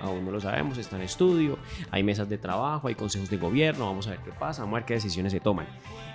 Aún 0.00 0.24
no 0.24 0.30
lo 0.30 0.40
sabemos, 0.40 0.78
está 0.78 0.96
en 0.96 1.02
estudio, 1.02 1.58
hay 1.90 2.02
mesas 2.02 2.28
de 2.28 2.38
trabajo, 2.38 2.88
hay 2.88 2.94
consejos 2.94 3.30
de 3.30 3.36
gobierno, 3.36 3.86
vamos 3.86 4.06
a 4.06 4.10
ver 4.10 4.20
qué 4.20 4.32
pasa, 4.32 4.62
vamos 4.62 4.76
a 4.76 4.80
ver 4.80 4.84
qué 4.86 4.94
decisiones 4.94 5.32
se 5.32 5.40
toman. 5.40 5.66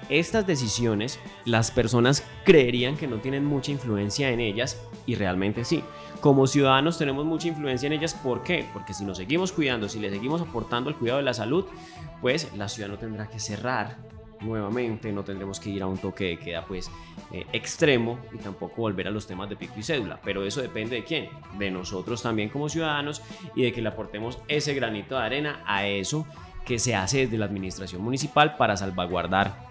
Estas 0.09 0.47
decisiones, 0.47 1.19
las 1.45 1.71
personas 1.71 2.23
creerían 2.43 2.97
que 2.97 3.07
no 3.07 3.17
tienen 3.17 3.45
mucha 3.45 3.71
influencia 3.71 4.31
en 4.31 4.39
ellas 4.39 4.81
y 5.05 5.15
realmente 5.15 5.63
sí. 5.63 5.83
Como 6.21 6.47
ciudadanos 6.47 6.97
tenemos 6.97 7.25
mucha 7.25 7.47
influencia 7.47 7.87
en 7.87 7.93
ellas, 7.93 8.13
¿por 8.13 8.43
qué? 8.43 8.67
Porque 8.73 8.93
si 8.93 9.05
nos 9.05 9.17
seguimos 9.17 9.51
cuidando, 9.51 9.87
si 9.87 9.99
le 9.99 10.09
seguimos 10.09 10.41
aportando 10.41 10.89
el 10.89 10.95
cuidado 10.95 11.17
de 11.19 11.25
la 11.25 11.33
salud, 11.33 11.65
pues 12.21 12.53
la 12.55 12.67
ciudad 12.67 12.89
no 12.89 12.97
tendrá 12.97 13.27
que 13.27 13.39
cerrar 13.39 13.97
nuevamente, 14.41 15.11
no 15.11 15.23
tendremos 15.23 15.59
que 15.59 15.69
ir 15.69 15.81
a 15.83 15.87
un 15.87 15.97
toque 15.97 16.25
de 16.25 16.37
queda 16.37 16.65
pues 16.65 16.89
eh, 17.31 17.45
extremo 17.53 18.19
y 18.33 18.37
tampoco 18.37 18.75
volver 18.77 19.07
a 19.07 19.11
los 19.11 19.27
temas 19.27 19.49
de 19.49 19.55
pico 19.55 19.73
y 19.77 19.83
cédula, 19.83 20.19
pero 20.23 20.43
eso 20.43 20.61
depende 20.61 20.97
de 20.97 21.03
quién, 21.03 21.29
de 21.57 21.71
nosotros 21.71 22.21
también 22.21 22.49
como 22.49 22.69
ciudadanos 22.69 23.21
y 23.55 23.63
de 23.63 23.71
que 23.71 23.81
le 23.81 23.89
aportemos 23.89 24.39
ese 24.47 24.73
granito 24.73 25.15
de 25.15 25.21
arena 25.21 25.63
a 25.65 25.85
eso 25.85 26.25
que 26.65 26.79
se 26.79 26.95
hace 26.95 27.19
desde 27.19 27.37
la 27.37 27.45
administración 27.45 28.01
municipal 28.01 28.55
para 28.57 28.77
salvaguardar 28.77 29.69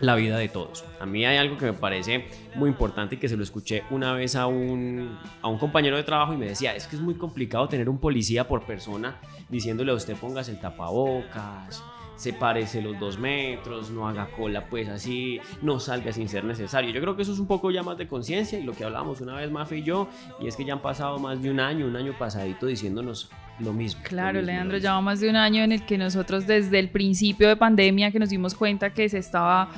la 0.00 0.14
vida 0.14 0.38
de 0.38 0.48
todos. 0.48 0.84
A 0.98 1.06
mí 1.06 1.24
hay 1.24 1.36
algo 1.36 1.58
que 1.58 1.66
me 1.66 1.72
parece 1.74 2.26
muy 2.54 2.70
importante 2.70 3.16
y 3.16 3.18
que 3.18 3.28
se 3.28 3.36
lo 3.36 3.42
escuché 3.42 3.84
una 3.90 4.14
vez 4.14 4.34
a 4.34 4.46
un, 4.46 5.18
a 5.42 5.48
un 5.48 5.58
compañero 5.58 5.96
de 5.96 6.02
trabajo 6.02 6.32
y 6.32 6.36
me 6.36 6.46
decía, 6.46 6.74
es 6.74 6.86
que 6.86 6.96
es 6.96 7.02
muy 7.02 7.14
complicado 7.14 7.68
tener 7.68 7.88
un 7.88 7.98
policía 7.98 8.48
por 8.48 8.64
persona 8.64 9.20
diciéndole 9.50 9.92
a 9.92 9.94
usted 9.94 10.16
pongas 10.16 10.48
el 10.48 10.58
tapabocas, 10.58 11.82
sepárese 12.20 12.82
los 12.82 13.00
dos 13.00 13.18
metros, 13.18 13.90
no 13.90 14.06
haga 14.06 14.26
cola 14.36 14.66
pues 14.66 14.90
así, 14.90 15.40
no 15.62 15.80
salga 15.80 16.12
sin 16.12 16.28
ser 16.28 16.44
necesario. 16.44 16.90
Yo 16.90 17.00
creo 17.00 17.16
que 17.16 17.22
eso 17.22 17.32
es 17.32 17.38
un 17.38 17.46
poco 17.46 17.70
ya 17.70 17.82
más 17.82 17.96
de 17.96 18.06
conciencia 18.06 18.58
y 18.58 18.62
lo 18.62 18.74
que 18.74 18.84
hablábamos 18.84 19.22
una 19.22 19.34
vez 19.36 19.50
Mafe 19.50 19.78
y 19.78 19.82
yo, 19.82 20.06
y 20.38 20.46
es 20.46 20.54
que 20.54 20.66
ya 20.66 20.74
han 20.74 20.82
pasado 20.82 21.18
más 21.18 21.40
de 21.40 21.50
un 21.50 21.60
año, 21.60 21.86
un 21.86 21.96
año 21.96 22.12
pasadito 22.18 22.66
diciéndonos 22.66 23.30
lo 23.58 23.72
mismo. 23.72 24.02
Claro, 24.04 24.34
lo 24.34 24.40
mismo, 24.40 24.52
Leandro, 24.52 24.76
ya 24.76 24.92
va 24.92 25.00
más 25.00 25.20
de 25.20 25.30
un 25.30 25.36
año 25.36 25.62
en 25.62 25.72
el 25.72 25.86
que 25.86 25.96
nosotros 25.96 26.46
desde 26.46 26.78
el 26.78 26.90
principio 26.90 27.48
de 27.48 27.56
pandemia 27.56 28.10
que 28.10 28.18
nos 28.18 28.28
dimos 28.28 28.54
cuenta 28.54 28.92
que 28.92 29.08
se 29.08 29.16
estaba 29.16 29.70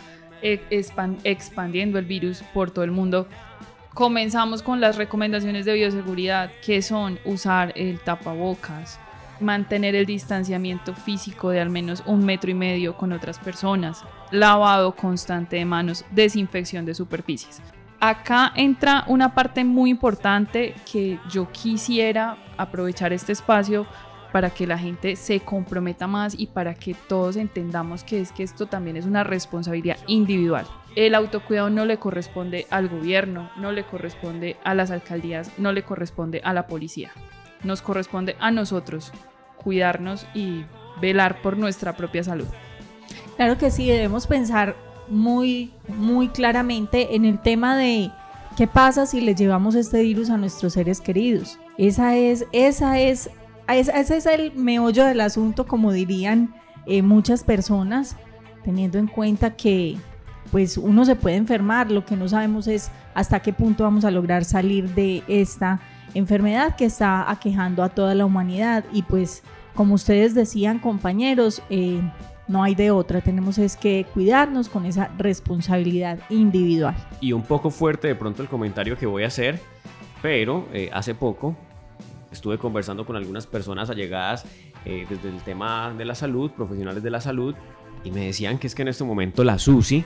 eh, 0.43 0.61
expan- 0.71 1.19
expandiendo 1.23 1.97
el 2.01 2.07
virus 2.07 2.43
por 2.53 2.73
todo 2.73 2.85
el 2.85 2.91
mundo, 2.91 3.29
comenzamos 3.95 4.63
con 4.63 4.81
las 4.81 4.97
recomendaciones 4.97 5.65
de 5.65 5.75
bioseguridad, 5.75 6.51
que 6.65 6.83
son 6.83 7.21
usar 7.25 7.73
el 7.77 8.01
tapabocas, 8.01 8.99
mantener 9.43 9.95
el 9.95 10.07
distanciamiento 10.07 10.95
físico 10.95 11.51
de 11.51 11.61
al 11.61 11.71
menos 11.71 12.03
un 12.07 12.25
metro 12.25 12.51
y 12.51 12.55
medio 12.55 12.97
con 12.97 13.13
otras 13.13 13.39
personas, 13.39 14.05
lavado 14.31 14.95
constante 14.97 15.57
de 15.57 15.65
manos, 15.65 16.05
desinfección 16.11 16.85
de 16.85 16.95
superficies. 16.95 17.61
Acá 18.01 18.53
entra 18.57 19.05
una 19.07 19.35
parte 19.35 19.63
muy 19.65 19.91
importante 19.91 20.75
que 20.91 21.21
yo 21.31 21.53
quisiera 21.53 22.37
aprovechar 22.57 23.13
este 23.13 23.33
espacio 23.33 23.87
para 24.33 24.51
que 24.51 24.67
la 24.67 24.79
gente 24.79 25.15
se 25.15 25.41
comprometa 25.41 26.07
más 26.07 26.35
y 26.37 26.47
para 26.47 26.75
que 26.75 26.95
todos 26.95 27.37
entendamos 27.37 28.03
que 28.03 28.21
es 28.21 28.33
que 28.33 28.43
esto 28.43 28.67
también 28.67 28.97
es 28.97 29.05
una 29.05 29.23
responsabilidad 29.23 29.99
individual. 30.09 30.67
El 30.97 31.15
autocuidado 31.15 31.71
no 31.71 31.85
le 31.85 31.99
corresponde 31.99 32.67
al 32.71 32.89
gobierno, 32.89 33.51
no 33.57 33.73
le 33.73 33.85
corresponde 33.85 34.57
a 34.65 34.75
las 34.75 34.91
alcaldías, 34.91 35.53
no 35.59 35.73
le 35.73 35.85
corresponde 35.85 36.41
a 36.45 36.53
la 36.53 36.67
policía. 36.67 37.13
Nos 37.63 37.83
corresponde 37.83 38.37
a 38.41 38.51
nosotros 38.51 39.13
cuidarnos 39.63 40.27
y 40.35 40.65
velar 41.01 41.41
por 41.43 41.57
nuestra 41.57 41.97
propia 41.97 42.23
salud. 42.25 42.47
Claro 43.37 43.59
que 43.59 43.71
sí, 43.71 43.89
debemos 43.89 44.27
pensar 44.27 44.77
muy, 45.09 45.73
muy 45.89 46.29
claramente 46.29 47.15
en 47.17 47.25
el 47.25 47.41
tema 47.41 47.77
de 47.77 48.11
qué 48.57 48.67
pasa 48.67 49.07
si 49.07 49.21
le 49.21 49.35
llevamos 49.35 49.75
este 49.75 50.03
virus 50.03 50.31
a 50.31 50.37
nuestros 50.37 50.75
seres 50.75 51.01
queridos. 51.01 51.59
Esa 51.79 52.17
es, 52.17 52.47
esa 52.53 53.01
es, 53.01 53.31
esa- 53.69 53.99
ese 53.99 54.17
es 54.19 54.27
el 54.27 54.53
meollo 54.55 55.05
del 55.07 55.21
asunto, 55.21 55.67
como 55.67 55.93
dirían 55.93 56.55
eh, 56.87 57.03
muchas 57.03 57.43
personas, 57.45 58.17
teniendo 58.65 58.99
en 58.99 59.07
cuenta 59.07 59.57
que 59.57 59.97
pues 60.53 60.77
uno 60.77 61.07
se 61.07 61.17
puede 61.17 61.37
enfermar, 61.37 61.91
lo 61.91 62.05
que 62.05 62.15
no 62.15 62.29
sabemos 62.29 62.69
es 62.69 62.91
hasta 63.15 63.41
qué 63.41 63.55
punto 63.55 63.85
vamos 63.85 64.05
a 64.05 64.11
lograr 64.11 64.45
salir 64.45 64.95
de 64.95 65.23
esta 65.27 65.81
enfermedad 66.13 66.77
que 66.77 66.85
está 66.85 67.29
aquejando 67.31 67.83
a 67.83 67.89
toda 67.89 68.15
la 68.15 68.27
humanidad. 68.27 68.85
Y 68.93 69.03
pues 69.03 69.43
como 69.75 69.95
ustedes 69.95 70.35
decían 70.35 70.79
compañeros, 70.79 71.63
eh, 71.71 72.03
no 72.49 72.63
hay 72.63 72.75
de 72.75 72.91
otra, 72.91 73.23
tenemos 73.23 73.57
es 73.57 73.79
que 73.79 74.05
cuidarnos 74.13 74.69
con 74.69 74.85
esa 74.85 75.11
responsabilidad 75.17 76.19
individual. 76.29 76.95
y 77.19 77.33
un 77.33 77.43
poco 77.43 77.71
fuerte 77.71 78.09
de 78.09 78.15
pronto 78.15 78.43
el 78.43 78.49
comentario 78.49 78.99
que 78.99 79.07
voy 79.07 79.25
a 79.25 79.29
hacer, 79.29 79.59
pero 80.21 80.69
eh, 80.75 80.91
hace 80.93 81.15
poco 81.15 81.57
estuve 82.31 82.59
conversando 82.59 83.07
con 83.07 83.17
algunas 83.17 83.47
personas 83.47 83.89
allegadas 83.89 84.45
eh, 84.85 85.07
desde 85.09 85.31
el 85.31 85.41
tema 85.43 85.95
de 85.97 86.05
la 86.05 86.15
salud, 86.15 86.51
profesionales 86.51 87.03
de 87.03 87.11
la 87.11 87.23
salud, 87.23 87.55
y 88.05 88.11
me 88.11 88.27
decían 88.27 88.59
que 88.59 88.67
es 88.67 88.75
que 88.75 88.83
en 88.83 88.89
este 88.89 89.05
momento 89.05 89.45
la 89.45 89.59
SUSI, 89.59 90.05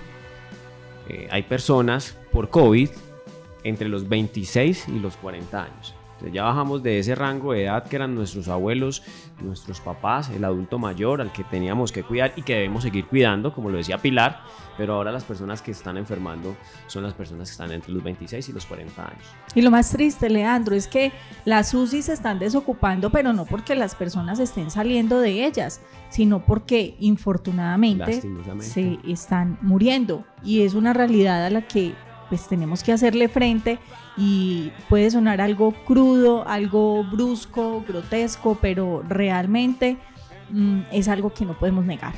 eh, 1.08 1.28
hay 1.30 1.42
personas 1.42 2.16
por 2.32 2.50
COVID 2.50 2.90
entre 3.64 3.88
los 3.88 4.08
26 4.08 4.88
y 4.88 4.98
los 5.00 5.16
40 5.16 5.64
años. 5.64 5.95
Entonces 6.16 6.34
ya 6.34 6.44
bajamos 6.44 6.82
de 6.82 6.98
ese 6.98 7.14
rango 7.14 7.52
de 7.52 7.64
edad 7.64 7.84
que 7.84 7.96
eran 7.96 8.14
nuestros 8.14 8.48
abuelos, 8.48 9.02
nuestros 9.42 9.82
papás, 9.82 10.30
el 10.30 10.44
adulto 10.44 10.78
mayor 10.78 11.20
al 11.20 11.30
que 11.30 11.44
teníamos 11.44 11.92
que 11.92 12.04
cuidar 12.04 12.32
y 12.36 12.42
que 12.42 12.54
debemos 12.54 12.84
seguir 12.84 13.04
cuidando, 13.04 13.52
como 13.52 13.68
lo 13.68 13.76
decía 13.76 13.98
Pilar, 13.98 14.40
pero 14.78 14.94
ahora 14.94 15.12
las 15.12 15.24
personas 15.24 15.60
que 15.60 15.72
están 15.72 15.98
enfermando 15.98 16.56
son 16.86 17.02
las 17.02 17.12
personas 17.12 17.48
que 17.48 17.52
están 17.52 17.70
entre 17.70 17.92
los 17.92 18.02
26 18.02 18.48
y 18.48 18.52
los 18.54 18.64
40 18.64 19.02
años. 19.02 19.24
Y 19.54 19.60
lo 19.60 19.70
más 19.70 19.90
triste, 19.90 20.30
Leandro, 20.30 20.74
es 20.74 20.88
que 20.88 21.12
las 21.44 21.74
UCI 21.74 22.00
se 22.00 22.14
están 22.14 22.38
desocupando, 22.38 23.10
pero 23.10 23.34
no 23.34 23.44
porque 23.44 23.74
las 23.74 23.94
personas 23.94 24.38
estén 24.38 24.70
saliendo 24.70 25.20
de 25.20 25.44
ellas, 25.44 25.82
sino 26.08 26.46
porque 26.46 26.96
infortunadamente 26.98 28.22
se 28.60 28.98
están 29.06 29.58
muriendo. 29.60 30.24
Y 30.42 30.62
es 30.62 30.72
una 30.72 30.94
realidad 30.94 31.44
a 31.44 31.50
la 31.50 31.62
que 31.62 31.94
pues 32.28 32.48
tenemos 32.48 32.82
que 32.82 32.92
hacerle 32.92 33.28
frente 33.28 33.78
y 34.16 34.70
puede 34.88 35.10
sonar 35.10 35.40
algo 35.40 35.72
crudo, 35.72 36.46
algo 36.46 37.04
brusco, 37.04 37.84
grotesco, 37.86 38.58
pero 38.60 39.02
realmente 39.08 39.96
mm, 40.50 40.80
es 40.92 41.08
algo 41.08 41.32
que 41.32 41.44
no 41.44 41.54
podemos 41.54 41.84
negar. 41.84 42.14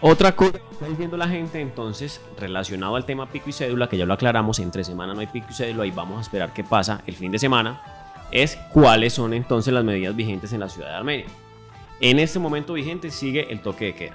Otra 0.00 0.34
cosa 0.34 0.52
que 0.52 0.72
está 0.72 0.86
diciendo 0.86 1.16
la 1.16 1.28
gente, 1.28 1.60
entonces, 1.60 2.20
relacionado 2.36 2.96
al 2.96 3.04
tema 3.04 3.28
pico 3.28 3.50
y 3.50 3.52
cédula, 3.52 3.88
que 3.88 3.96
ya 3.96 4.04
lo 4.04 4.14
aclaramos, 4.14 4.58
entre 4.58 4.82
semana 4.82 5.14
no 5.14 5.20
hay 5.20 5.28
pico 5.28 5.46
y 5.50 5.54
cédula 5.54 5.86
y 5.86 5.92
vamos 5.92 6.18
a 6.18 6.20
esperar 6.22 6.52
qué 6.52 6.64
pasa 6.64 7.02
el 7.06 7.14
fin 7.14 7.30
de 7.30 7.38
semana, 7.38 7.80
es 8.32 8.56
cuáles 8.72 9.12
son 9.12 9.32
entonces 9.32 9.72
las 9.72 9.84
medidas 9.84 10.16
vigentes 10.16 10.52
en 10.52 10.60
la 10.60 10.68
ciudad 10.68 10.88
de 10.88 10.94
Armenia. 10.94 11.26
En 12.00 12.18
este 12.18 12.40
momento 12.40 12.72
vigente 12.72 13.12
sigue 13.12 13.52
el 13.52 13.60
toque 13.60 13.86
de 13.86 13.94
queda. 13.94 14.14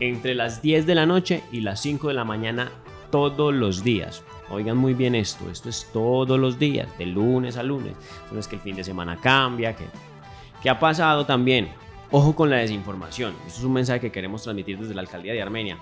entre 0.00 0.34
las 0.34 0.60
10 0.60 0.86
de 0.86 0.94
la 0.94 1.06
noche 1.06 1.42
y 1.52 1.60
las 1.60 1.80
5 1.80 2.08
de 2.08 2.14
la 2.14 2.24
mañana 2.24 2.72
todos 3.14 3.54
los 3.54 3.84
días. 3.84 4.24
Oigan 4.50 4.76
muy 4.76 4.92
bien 4.92 5.14
esto, 5.14 5.48
esto 5.48 5.68
es 5.68 5.88
todos 5.92 6.36
los 6.36 6.58
días, 6.58 6.88
de 6.98 7.06
lunes 7.06 7.56
a 7.56 7.62
lunes. 7.62 7.94
No 8.32 8.40
es 8.40 8.48
que 8.48 8.56
el 8.56 8.60
fin 8.60 8.74
de 8.74 8.82
semana 8.82 9.20
cambia, 9.20 9.76
que, 9.76 9.84
¿qué 10.60 10.68
ha 10.68 10.80
pasado 10.80 11.24
también? 11.24 11.68
Ojo 12.10 12.34
con 12.34 12.50
la 12.50 12.56
desinformación. 12.56 13.32
Esto 13.46 13.60
es 13.60 13.64
un 13.64 13.72
mensaje 13.72 14.00
que 14.00 14.10
queremos 14.10 14.42
transmitir 14.42 14.80
desde 14.80 14.96
la 14.96 15.02
alcaldía 15.02 15.32
de 15.32 15.40
Armenia. 15.40 15.78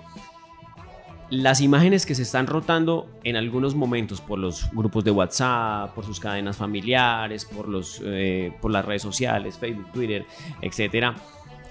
Las 1.31 1.59
imágenes 1.59 2.05
que 2.05 2.13
se 2.13 2.21
están 2.21 2.45
rotando 2.45 3.09
en 3.23 3.35
algunos 3.35 3.73
momentos 3.73 4.21
por 4.21 4.37
los 4.37 4.69
grupos 4.71 5.03
de 5.03 5.09
WhatsApp, 5.09 5.95
por 5.95 6.05
sus 6.05 6.19
cadenas 6.19 6.55
familiares, 6.55 7.45
por, 7.45 7.67
los, 7.67 7.99
eh, 8.05 8.53
por 8.61 8.69
las 8.69 8.85
redes 8.85 9.01
sociales, 9.01 9.57
Facebook, 9.57 9.91
Twitter, 9.91 10.27
etcétera, 10.61 11.15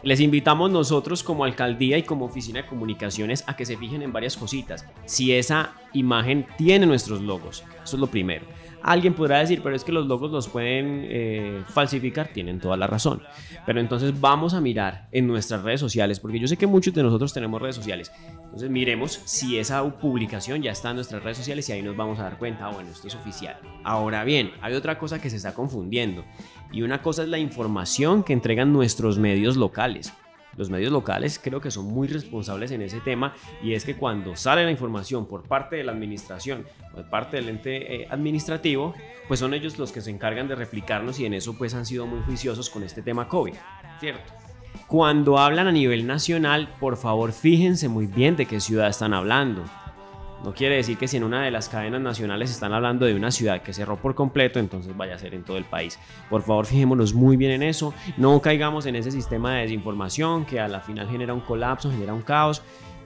les 0.02 0.20
invitamos 0.20 0.70
nosotros 0.70 1.22
como 1.22 1.44
alcaldía 1.44 1.98
y 1.98 2.02
como 2.02 2.24
oficina 2.24 2.62
de 2.62 2.68
comunicaciones 2.68 3.44
a 3.46 3.56
que 3.56 3.66
se 3.66 3.76
fijen 3.76 4.02
en 4.02 4.12
varias 4.12 4.36
cositas. 4.36 4.86
Si 5.04 5.32
esa 5.32 5.74
imagen 5.92 6.46
tiene 6.56 6.86
nuestros 6.86 7.20
logos, 7.20 7.64
eso 7.84 7.96
es 7.96 8.00
lo 8.00 8.06
primero. 8.08 8.46
Alguien 8.82 9.14
podrá 9.14 9.38
decir, 9.38 9.60
pero 9.62 9.76
es 9.76 9.84
que 9.84 9.92
los 9.92 10.06
logos 10.06 10.32
los 10.32 10.48
pueden 10.48 11.06
eh, 11.08 11.62
falsificar, 11.68 12.28
tienen 12.32 12.58
toda 12.58 12.76
la 12.76 12.88
razón. 12.88 13.22
Pero 13.64 13.80
entonces 13.80 14.20
vamos 14.20 14.54
a 14.54 14.60
mirar 14.60 15.06
en 15.12 15.28
nuestras 15.28 15.62
redes 15.62 15.78
sociales, 15.78 16.18
porque 16.18 16.40
yo 16.40 16.48
sé 16.48 16.56
que 16.56 16.66
muchos 16.66 16.92
de 16.92 17.02
nosotros 17.04 17.32
tenemos 17.32 17.62
redes 17.62 17.76
sociales. 17.76 18.10
Entonces 18.42 18.70
miremos 18.70 19.20
si 19.24 19.56
esa 19.56 19.84
publicación 19.98 20.62
ya 20.62 20.72
está 20.72 20.90
en 20.90 20.96
nuestras 20.96 21.22
redes 21.22 21.38
sociales 21.38 21.68
y 21.68 21.72
ahí 21.72 21.82
nos 21.82 21.96
vamos 21.96 22.18
a 22.18 22.24
dar 22.24 22.38
cuenta, 22.38 22.66
ah, 22.66 22.72
bueno, 22.72 22.90
esto 22.90 23.06
es 23.06 23.14
oficial. 23.14 23.56
Ahora 23.84 24.24
bien, 24.24 24.50
hay 24.60 24.74
otra 24.74 24.98
cosa 24.98 25.20
que 25.20 25.30
se 25.30 25.36
está 25.36 25.54
confundiendo. 25.54 26.24
Y 26.72 26.82
una 26.82 27.02
cosa 27.02 27.22
es 27.22 27.28
la 27.28 27.38
información 27.38 28.22
que 28.24 28.32
entregan 28.32 28.72
nuestros 28.72 29.18
medios 29.18 29.56
locales. 29.56 30.12
Los 30.56 30.68
medios 30.68 30.92
locales 30.92 31.40
creo 31.42 31.60
que 31.60 31.70
son 31.70 31.86
muy 31.86 32.08
responsables 32.08 32.70
en 32.72 32.82
ese 32.82 33.00
tema 33.00 33.34
y 33.62 33.72
es 33.72 33.84
que 33.84 33.96
cuando 33.96 34.36
sale 34.36 34.64
la 34.64 34.70
información 34.70 35.26
por 35.26 35.44
parte 35.44 35.76
de 35.76 35.84
la 35.84 35.92
administración 35.92 36.66
o 36.92 36.98
de 36.98 37.04
parte 37.04 37.36
del 37.36 37.48
ente 37.48 38.02
eh, 38.02 38.06
administrativo, 38.10 38.94
pues 39.28 39.40
son 39.40 39.54
ellos 39.54 39.78
los 39.78 39.92
que 39.92 40.02
se 40.02 40.10
encargan 40.10 40.48
de 40.48 40.54
replicarnos 40.54 41.18
y 41.20 41.26
en 41.26 41.34
eso 41.34 41.56
pues 41.56 41.74
han 41.74 41.86
sido 41.86 42.06
muy 42.06 42.20
juiciosos 42.20 42.68
con 42.68 42.82
este 42.82 43.00
tema 43.00 43.28
COVID, 43.28 43.54
¿cierto? 43.98 44.32
Cuando 44.88 45.38
hablan 45.38 45.68
a 45.68 45.72
nivel 45.72 46.06
nacional, 46.06 46.68
por 46.80 46.98
favor 46.98 47.32
fíjense 47.32 47.88
muy 47.88 48.06
bien 48.06 48.36
de 48.36 48.44
qué 48.44 48.60
ciudad 48.60 48.88
están 48.88 49.14
hablando. 49.14 49.64
No 50.44 50.52
quiere 50.52 50.76
decir 50.76 50.98
que 50.98 51.06
si 51.06 51.16
en 51.16 51.24
una 51.24 51.44
de 51.44 51.52
las 51.52 51.68
cadenas 51.68 52.00
nacionales 52.00 52.50
están 52.50 52.72
hablando 52.72 53.06
de 53.06 53.14
una 53.14 53.30
ciudad 53.30 53.62
que 53.62 53.72
cerró 53.72 53.96
por 53.96 54.16
completo, 54.16 54.58
entonces 54.58 54.96
vaya 54.96 55.14
a 55.14 55.18
ser 55.18 55.34
en 55.34 55.44
todo 55.44 55.56
el 55.56 55.64
país. 55.64 56.00
Por 56.28 56.42
favor, 56.42 56.66
fijémonos 56.66 57.14
muy 57.14 57.36
bien 57.36 57.52
en 57.52 57.62
eso. 57.62 57.94
No 58.16 58.40
caigamos 58.40 58.86
en 58.86 58.96
ese 58.96 59.12
sistema 59.12 59.54
de 59.54 59.62
desinformación 59.62 60.44
que 60.44 60.58
a 60.58 60.66
la 60.66 60.80
final 60.80 61.08
genera 61.08 61.32
un 61.32 61.40
colapso, 61.40 61.92
genera 61.92 62.12
un 62.12 62.22
caos. 62.22 62.62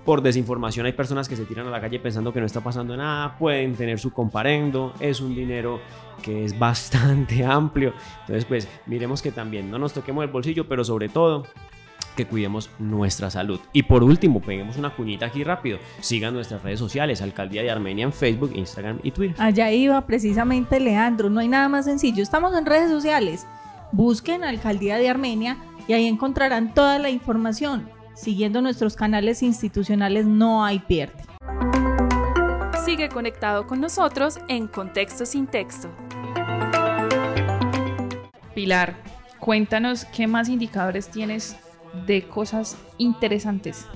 Por 0.06 0.22
desinformación 0.22 0.86
hay 0.86 0.92
personas 0.92 1.28
que 1.28 1.36
se 1.36 1.44
tiran 1.44 1.66
a 1.66 1.70
la 1.70 1.80
calle 1.80 1.98
pensando 1.98 2.32
que 2.32 2.40
no 2.40 2.46
está 2.46 2.62
pasando 2.62 2.96
nada, 2.96 3.36
pueden 3.36 3.74
tener 3.74 3.98
su 3.98 4.12
comparendo, 4.12 4.94
es 5.00 5.20
un 5.20 5.34
dinero 5.34 5.80
que 6.22 6.44
es 6.44 6.58
bastante 6.58 7.44
amplio. 7.44 7.92
Entonces, 8.20 8.46
pues 8.46 8.68
miremos 8.86 9.20
que 9.20 9.32
también 9.32 9.70
no 9.70 9.78
nos 9.78 9.92
toquemos 9.92 10.24
el 10.24 10.30
bolsillo, 10.30 10.68
pero 10.68 10.84
sobre 10.84 11.08
todo 11.08 11.44
que 12.16 12.26
cuidemos 12.26 12.70
nuestra 12.80 13.30
salud. 13.30 13.60
Y 13.72 13.84
por 13.84 14.02
último, 14.02 14.40
peguemos 14.40 14.76
una 14.76 14.90
cuñita 14.90 15.26
aquí 15.26 15.44
rápido. 15.44 15.78
Sigan 16.00 16.34
nuestras 16.34 16.62
redes 16.62 16.80
sociales, 16.80 17.22
Alcaldía 17.22 17.62
de 17.62 17.70
Armenia 17.70 18.04
en 18.04 18.12
Facebook, 18.12 18.52
Instagram 18.54 18.98
y 19.02 19.12
Twitter. 19.12 19.36
Allá 19.38 19.70
iba 19.70 20.00
precisamente 20.06 20.80
Leandro, 20.80 21.30
no 21.30 21.40
hay 21.40 21.48
nada 21.48 21.68
más 21.68 21.84
sencillo. 21.84 22.22
Estamos 22.22 22.56
en 22.56 22.66
redes 22.66 22.90
sociales. 22.90 23.46
Busquen 23.92 24.42
Alcaldía 24.42 24.96
de 24.96 25.08
Armenia 25.08 25.58
y 25.86 25.92
ahí 25.92 26.06
encontrarán 26.06 26.74
toda 26.74 26.98
la 26.98 27.10
información. 27.10 27.88
Siguiendo 28.14 28.62
nuestros 28.62 28.96
canales 28.96 29.42
institucionales 29.42 30.26
no 30.26 30.64
hay 30.64 30.78
pierde. 30.80 31.22
Sigue 32.84 33.08
conectado 33.08 33.66
con 33.66 33.80
nosotros 33.80 34.40
en 34.48 34.68
Contexto 34.68 35.26
sin 35.26 35.46
Texto. 35.46 35.88
Pilar, 38.54 38.96
cuéntanos 39.38 40.06
qué 40.06 40.26
más 40.26 40.48
indicadores 40.48 41.08
tienes 41.08 41.56
de 42.06 42.22
cosas 42.22 42.76
interesantes. 42.98 43.86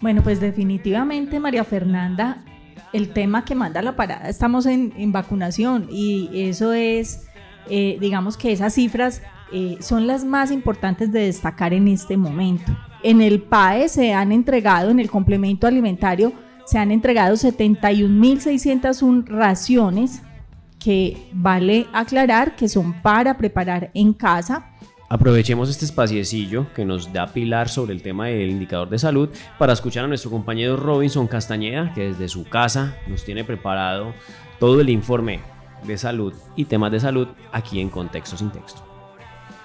Bueno, 0.00 0.22
pues 0.22 0.40
definitivamente 0.40 1.38
María 1.38 1.64
Fernanda, 1.64 2.44
el 2.92 3.12
tema 3.12 3.44
que 3.44 3.54
manda 3.54 3.82
la 3.82 3.94
parada, 3.94 4.28
estamos 4.28 4.66
en, 4.66 5.12
vacunación 5.12 5.86
y 5.90 6.28
eso 6.32 6.72
es, 6.72 7.28
eh, 7.68 7.98
digamos 8.00 8.36
que 8.36 8.52
esas 8.52 8.74
cifras 8.74 9.22
eh, 9.52 9.76
son 9.80 10.06
las 10.06 10.24
más 10.24 10.50
importantes 10.50 11.12
de 11.12 11.20
destacar 11.26 11.72
en 11.74 11.86
este 11.86 12.16
momento. 12.16 12.76
En 13.02 13.20
el 13.20 13.42
PAE 13.42 13.88
se 13.88 14.12
han 14.12 14.32
entregado, 14.32 14.90
en 14.90 14.98
el 14.98 15.10
complemento 15.10 15.66
alimentario, 15.66 16.32
se 16.64 16.78
han 16.78 16.90
entregado 16.90 17.34
71.601 17.34 19.26
raciones 19.26 20.22
que 20.78 21.28
vale 21.32 21.86
aclarar 21.92 22.56
que 22.56 22.68
son 22.68 22.94
para 23.02 23.36
preparar 23.36 23.90
en 23.94 24.12
casa 24.14 24.71
Aprovechemos 25.12 25.68
este 25.68 25.84
espaciecillo 25.84 26.72
que 26.72 26.86
nos 26.86 27.12
da 27.12 27.26
Pilar 27.26 27.68
sobre 27.68 27.92
el 27.92 28.00
tema 28.00 28.28
del 28.28 28.48
indicador 28.48 28.88
de 28.88 28.98
salud 28.98 29.28
para 29.58 29.74
escuchar 29.74 30.06
a 30.06 30.08
nuestro 30.08 30.30
compañero 30.30 30.78
Robinson 30.78 31.28
Castañeda, 31.28 31.92
que 31.92 32.08
desde 32.08 32.30
su 32.30 32.44
casa 32.44 32.96
nos 33.08 33.22
tiene 33.22 33.44
preparado 33.44 34.14
todo 34.58 34.80
el 34.80 34.88
informe 34.88 35.42
de 35.86 35.98
salud 35.98 36.32
y 36.56 36.64
temas 36.64 36.92
de 36.92 37.00
salud 37.00 37.28
aquí 37.52 37.78
en 37.78 37.90
Contexto 37.90 38.38
sin 38.38 38.50
Texto. 38.52 38.82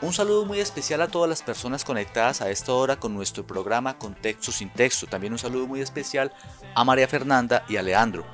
Un 0.01 0.11
saludo 0.11 0.43
muy 0.43 0.59
especial 0.59 1.01
a 1.01 1.07
todas 1.07 1.29
las 1.29 1.43
personas 1.43 1.85
conectadas 1.85 2.41
a 2.41 2.51
esta 2.51 2.73
hora 2.73 2.97
con 2.97 3.13
nuestro 3.13 3.47
programa 3.47 3.97
Contexto 3.97 4.51
sin 4.51 4.67
Texto. 4.69 5.07
También 5.07 5.31
un 5.31 5.39
saludo 5.39 5.65
muy 5.65 5.79
especial 5.79 6.33
a 6.75 6.83
María 6.83 7.07
Fernanda 7.07 7.63
y 7.69 7.77
a 7.77 7.83
Leandro. 7.83 8.25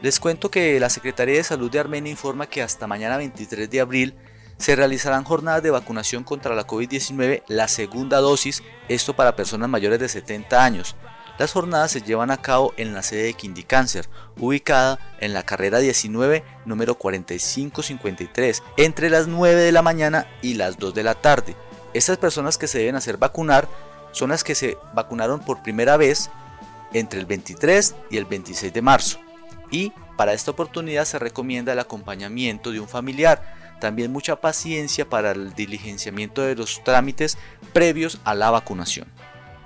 Les 0.00 0.18
cuento 0.18 0.50
que 0.50 0.80
la 0.80 0.88
Secretaría 0.88 1.36
de 1.36 1.44
Salud 1.44 1.70
de 1.70 1.80
Armenia 1.80 2.10
informa 2.10 2.46
que 2.46 2.62
hasta 2.62 2.86
mañana 2.86 3.18
23 3.18 3.68
de 3.68 3.80
abril 3.80 4.14
se 4.62 4.76
realizarán 4.76 5.24
jornadas 5.24 5.60
de 5.60 5.72
vacunación 5.72 6.22
contra 6.22 6.54
la 6.54 6.64
COVID-19, 6.64 7.42
la 7.48 7.66
segunda 7.66 8.20
dosis, 8.20 8.62
esto 8.88 9.16
para 9.16 9.34
personas 9.34 9.68
mayores 9.68 9.98
de 9.98 10.08
70 10.08 10.64
años. 10.64 10.94
Las 11.36 11.50
jornadas 11.50 11.90
se 11.90 12.00
llevan 12.00 12.30
a 12.30 12.36
cabo 12.36 12.72
en 12.76 12.94
la 12.94 13.02
sede 13.02 13.24
de 13.24 13.34
Quindicáncer, 13.34 14.08
ubicada 14.38 15.00
en 15.18 15.34
la 15.34 15.42
carrera 15.42 15.80
19, 15.80 16.44
número 16.64 16.94
4553, 16.94 18.62
entre 18.76 19.10
las 19.10 19.26
9 19.26 19.62
de 19.62 19.72
la 19.72 19.82
mañana 19.82 20.28
y 20.42 20.54
las 20.54 20.78
2 20.78 20.94
de 20.94 21.02
la 21.02 21.16
tarde. 21.16 21.56
Estas 21.92 22.18
personas 22.18 22.56
que 22.56 22.68
se 22.68 22.78
deben 22.78 22.94
hacer 22.94 23.16
vacunar 23.16 23.68
son 24.12 24.30
las 24.30 24.44
que 24.44 24.54
se 24.54 24.78
vacunaron 24.94 25.40
por 25.40 25.64
primera 25.64 25.96
vez 25.96 26.30
entre 26.92 27.18
el 27.18 27.26
23 27.26 27.96
y 28.12 28.16
el 28.16 28.26
26 28.26 28.72
de 28.72 28.82
marzo. 28.82 29.18
Y 29.72 29.92
para 30.16 30.34
esta 30.34 30.52
oportunidad 30.52 31.04
se 31.04 31.18
recomienda 31.18 31.72
el 31.72 31.80
acompañamiento 31.80 32.70
de 32.70 32.78
un 32.78 32.86
familiar, 32.86 33.61
también 33.82 34.12
mucha 34.12 34.36
paciencia 34.36 35.10
para 35.10 35.32
el 35.32 35.54
diligenciamiento 35.54 36.42
de 36.42 36.54
los 36.54 36.84
trámites 36.84 37.36
previos 37.72 38.20
a 38.22 38.36
la 38.36 38.48
vacunación. 38.52 39.08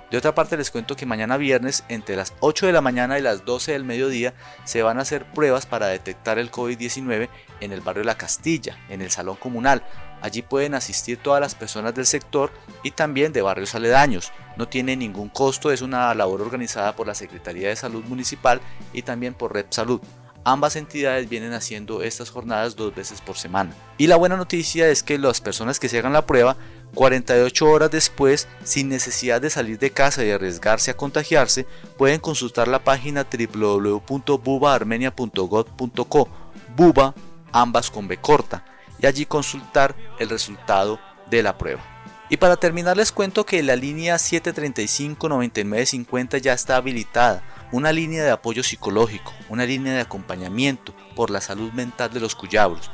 De 0.09 0.17
otra 0.17 0.33
parte 0.33 0.57
les 0.57 0.71
cuento 0.71 0.95
que 0.95 1.05
mañana 1.05 1.37
viernes 1.37 1.83
entre 1.87 2.15
las 2.15 2.33
8 2.39 2.65
de 2.65 2.73
la 2.73 2.81
mañana 2.81 3.19
y 3.19 3.21
las 3.21 3.45
12 3.45 3.73
del 3.73 3.83
mediodía 3.83 4.33
se 4.63 4.81
van 4.81 4.97
a 4.97 5.03
hacer 5.03 5.31
pruebas 5.33 5.67
para 5.67 5.85
detectar 5.85 6.39
el 6.39 6.49
COVID-19 6.49 7.29
en 7.59 7.71
el 7.71 7.81
barrio 7.81 8.03
La 8.05 8.17
Castilla, 8.17 8.75
en 8.89 9.03
el 9.03 9.11
salón 9.11 9.35
comunal. 9.35 9.83
Allí 10.23 10.41
pueden 10.41 10.73
asistir 10.73 11.19
todas 11.19 11.39
las 11.39 11.53
personas 11.53 11.93
del 11.93 12.07
sector 12.07 12.51
y 12.81 12.89
también 12.89 13.33
de 13.33 13.43
barrios 13.43 13.75
aledaños. 13.75 14.31
No 14.55 14.67
tiene 14.67 14.95
ningún 14.95 15.29
costo, 15.29 15.71
es 15.71 15.83
una 15.83 16.11
labor 16.15 16.41
organizada 16.41 16.95
por 16.95 17.05
la 17.05 17.13
Secretaría 17.13 17.69
de 17.69 17.75
Salud 17.75 18.03
Municipal 18.05 18.61
y 18.93 19.03
también 19.03 19.35
por 19.35 19.53
Red 19.53 19.67
Salud. 19.69 20.01
Ambas 20.47 20.77
entidades 20.77 21.27
vienen 21.27 21.51
haciendo 21.51 22.01
estas 22.01 22.29
jornadas 22.29 22.77
dos 22.77 22.95
veces 22.95 23.19
por 23.19 23.37
semana. 23.37 23.75
Y 23.97 24.07
la 24.07 24.15
buena 24.15 24.37
noticia 24.37 24.87
es 24.87 25.03
que 25.03 25.17
las 25.17 25.41
personas 25.41 25.77
que 25.77 25.89
se 25.89 25.99
hagan 25.99 26.13
la 26.13 26.25
prueba 26.25 26.55
48 26.93 27.69
horas 27.69 27.91
después, 27.91 28.47
sin 28.63 28.87
necesidad 28.87 29.41
de 29.41 29.49
salir 29.49 29.77
de 29.77 29.91
casa 29.91 30.23
y 30.23 30.31
arriesgarse 30.31 30.89
a 30.89 30.95
contagiarse, 30.95 31.67
pueden 31.97 32.21
consultar 32.21 32.69
la 32.69 32.81
página 32.81 33.27
www.bubaarmenia.gov.co, 33.29 36.29
buba 36.77 37.13
ambas 37.51 37.91
con 37.91 38.07
B 38.07 38.15
corta, 38.15 38.63
y 38.99 39.05
allí 39.05 39.25
consultar 39.25 39.97
el 40.17 40.29
resultado 40.29 40.97
de 41.29 41.43
la 41.43 41.57
prueba. 41.57 41.96
Y 42.29 42.37
para 42.37 42.57
terminar 42.57 42.97
les 42.97 43.11
cuento 43.11 43.45
que 43.45 43.63
la 43.63 43.75
línea 43.75 44.17
735-9950 44.17 46.39
ya 46.41 46.53
está 46.53 46.75
habilitada 46.75 47.41
una 47.71 47.91
línea 47.91 48.23
de 48.23 48.31
apoyo 48.31 48.63
psicológico, 48.63 49.33
una 49.49 49.65
línea 49.65 49.93
de 49.93 50.01
acompañamiento 50.01 50.93
por 51.15 51.29
la 51.29 51.41
salud 51.41 51.71
mental 51.73 52.13
de 52.13 52.19
los 52.19 52.35
cuyabros. 52.35 52.91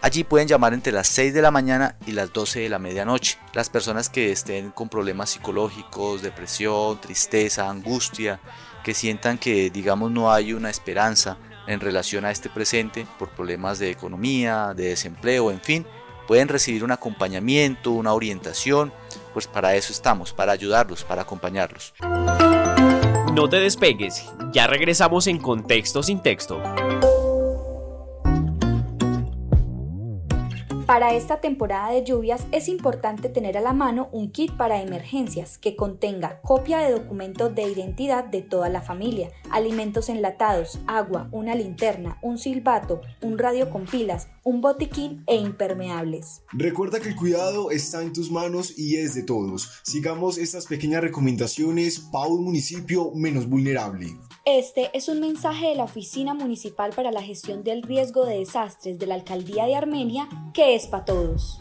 Allí 0.00 0.22
pueden 0.22 0.48
llamar 0.48 0.74
entre 0.74 0.92
las 0.92 1.08
6 1.08 1.32
de 1.32 1.40
la 1.40 1.50
mañana 1.50 1.96
y 2.06 2.12
las 2.12 2.32
12 2.32 2.60
de 2.60 2.68
la 2.68 2.78
medianoche. 2.78 3.38
Las 3.54 3.70
personas 3.70 4.10
que 4.10 4.32
estén 4.32 4.70
con 4.70 4.90
problemas 4.90 5.30
psicológicos, 5.30 6.20
depresión, 6.20 7.00
tristeza, 7.00 7.70
angustia, 7.70 8.38
que 8.84 8.92
sientan 8.92 9.38
que 9.38 9.70
digamos 9.70 10.10
no 10.10 10.30
hay 10.30 10.52
una 10.52 10.68
esperanza 10.68 11.38
en 11.66 11.80
relación 11.80 12.26
a 12.26 12.30
este 12.30 12.50
presente 12.50 13.06
por 13.18 13.30
problemas 13.30 13.78
de 13.78 13.90
economía, 13.90 14.74
de 14.76 14.90
desempleo, 14.90 15.50
en 15.50 15.62
fin, 15.62 15.86
pueden 16.26 16.48
recibir 16.48 16.84
un 16.84 16.92
acompañamiento, 16.92 17.90
una 17.92 18.12
orientación, 18.12 18.92
pues 19.32 19.46
para 19.46 19.74
eso 19.74 19.92
estamos, 19.92 20.32
para 20.32 20.52
ayudarlos, 20.52 21.04
para 21.04 21.22
acompañarlos. 21.22 21.94
No 23.34 23.48
te 23.48 23.58
despegues, 23.58 24.24
ya 24.52 24.66
regresamos 24.66 25.26
en 25.26 25.38
Contexto 25.38 26.02
sin 26.02 26.20
texto. 26.20 26.62
Para 30.94 31.12
esta 31.12 31.40
temporada 31.40 31.90
de 31.90 32.04
lluvias 32.04 32.46
es 32.52 32.68
importante 32.68 33.28
tener 33.28 33.58
a 33.58 33.60
la 33.60 33.72
mano 33.72 34.08
un 34.12 34.30
kit 34.30 34.52
para 34.56 34.80
emergencias 34.80 35.58
que 35.58 35.74
contenga 35.74 36.40
copia 36.42 36.78
de 36.78 36.92
documento 36.92 37.50
de 37.50 37.64
identidad 37.64 38.22
de 38.22 38.42
toda 38.42 38.68
la 38.68 38.80
familia, 38.80 39.32
alimentos 39.50 40.08
enlatados, 40.08 40.78
agua, 40.86 41.28
una 41.32 41.56
linterna, 41.56 42.16
un 42.22 42.38
silbato, 42.38 43.00
un 43.22 43.38
radio 43.38 43.70
con 43.70 43.86
pilas, 43.86 44.28
un 44.44 44.60
botiquín 44.60 45.24
e 45.26 45.34
impermeables. 45.34 46.42
Recuerda 46.52 47.00
que 47.00 47.08
el 47.08 47.16
cuidado 47.16 47.72
está 47.72 48.00
en 48.00 48.12
tus 48.12 48.30
manos 48.30 48.78
y 48.78 48.98
es 48.98 49.16
de 49.16 49.24
todos. 49.24 49.80
Sigamos 49.82 50.38
estas 50.38 50.66
pequeñas 50.66 51.02
recomendaciones 51.02 51.98
para 51.98 52.28
un 52.28 52.44
municipio 52.44 53.10
menos 53.16 53.48
vulnerable. 53.48 54.16
Este 54.46 54.90
es 54.92 55.08
un 55.08 55.20
mensaje 55.20 55.68
de 55.68 55.74
la 55.74 55.84
Oficina 55.84 56.34
Municipal 56.34 56.92
para 56.94 57.10
la 57.10 57.22
Gestión 57.22 57.64
del 57.64 57.82
Riesgo 57.82 58.26
de 58.26 58.40
Desastres 58.40 58.98
de 58.98 59.06
la 59.06 59.14
Alcaldía 59.14 59.64
de 59.64 59.74
Armenia, 59.74 60.28
que 60.52 60.74
es 60.74 60.86
para 60.86 61.06
todos. 61.06 61.56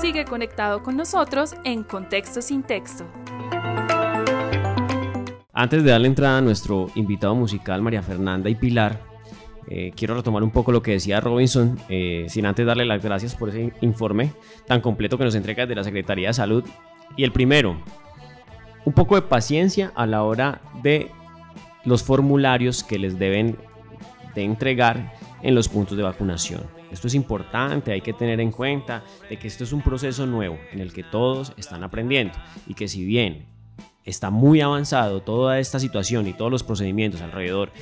Sigue 0.00 0.24
conectado 0.24 0.84
con 0.84 0.96
nosotros 0.96 1.56
en 1.64 1.82
Contexto 1.82 2.42
sin 2.42 2.62
Texto. 2.62 3.06
Antes 5.52 5.82
de 5.82 5.90
darle 5.90 6.06
entrada 6.06 6.38
a 6.38 6.42
nuestro 6.42 6.92
invitado 6.94 7.34
musical, 7.34 7.82
María 7.82 8.04
Fernanda 8.04 8.48
y 8.48 8.54
Pilar, 8.54 9.00
eh, 9.66 9.90
quiero 9.96 10.14
retomar 10.14 10.44
un 10.44 10.52
poco 10.52 10.70
lo 10.70 10.80
que 10.80 10.92
decía 10.92 11.20
Robinson, 11.20 11.76
eh, 11.88 12.26
sin 12.28 12.46
antes 12.46 12.64
darle 12.64 12.84
las 12.84 13.02
gracias 13.02 13.34
por 13.34 13.48
ese 13.48 13.72
informe 13.80 14.30
tan 14.64 14.80
completo 14.80 15.18
que 15.18 15.24
nos 15.24 15.34
entrega 15.34 15.66
de 15.66 15.74
la 15.74 15.82
Secretaría 15.82 16.28
de 16.28 16.34
Salud. 16.34 16.64
Y 17.16 17.24
el 17.24 17.32
primero, 17.32 17.80
un 18.84 18.92
poco 18.92 19.14
de 19.14 19.22
paciencia 19.22 19.92
a 19.94 20.06
la 20.06 20.22
hora 20.22 20.60
de 20.82 21.10
los 21.84 22.02
formularios 22.02 22.82
que 22.82 22.98
les 22.98 23.18
deben 23.18 23.56
de 24.34 24.42
entregar 24.42 25.14
en 25.42 25.54
los 25.54 25.68
puntos 25.68 25.96
de 25.96 26.02
vacunación. 26.02 26.62
Esto 26.90 27.06
es 27.06 27.14
importante, 27.14 27.92
hay 27.92 28.00
que 28.00 28.12
tener 28.12 28.40
en 28.40 28.50
cuenta 28.50 29.04
de 29.28 29.36
que 29.36 29.48
esto 29.48 29.64
es 29.64 29.72
un 29.72 29.82
proceso 29.82 30.26
nuevo 30.26 30.58
en 30.72 30.80
el 30.80 30.92
que 30.92 31.02
todos 31.02 31.52
están 31.56 31.84
aprendiendo 31.84 32.34
y 32.66 32.74
que 32.74 32.88
si 32.88 33.04
bien 33.04 33.46
está 34.04 34.30
muy 34.30 34.60
avanzado 34.60 35.22
toda 35.22 35.58
esta 35.58 35.78
situación 35.78 36.26
y 36.26 36.32
todos 36.32 36.50
los 36.50 36.62
procedimientos 36.62 37.20
alrededor 37.20 37.72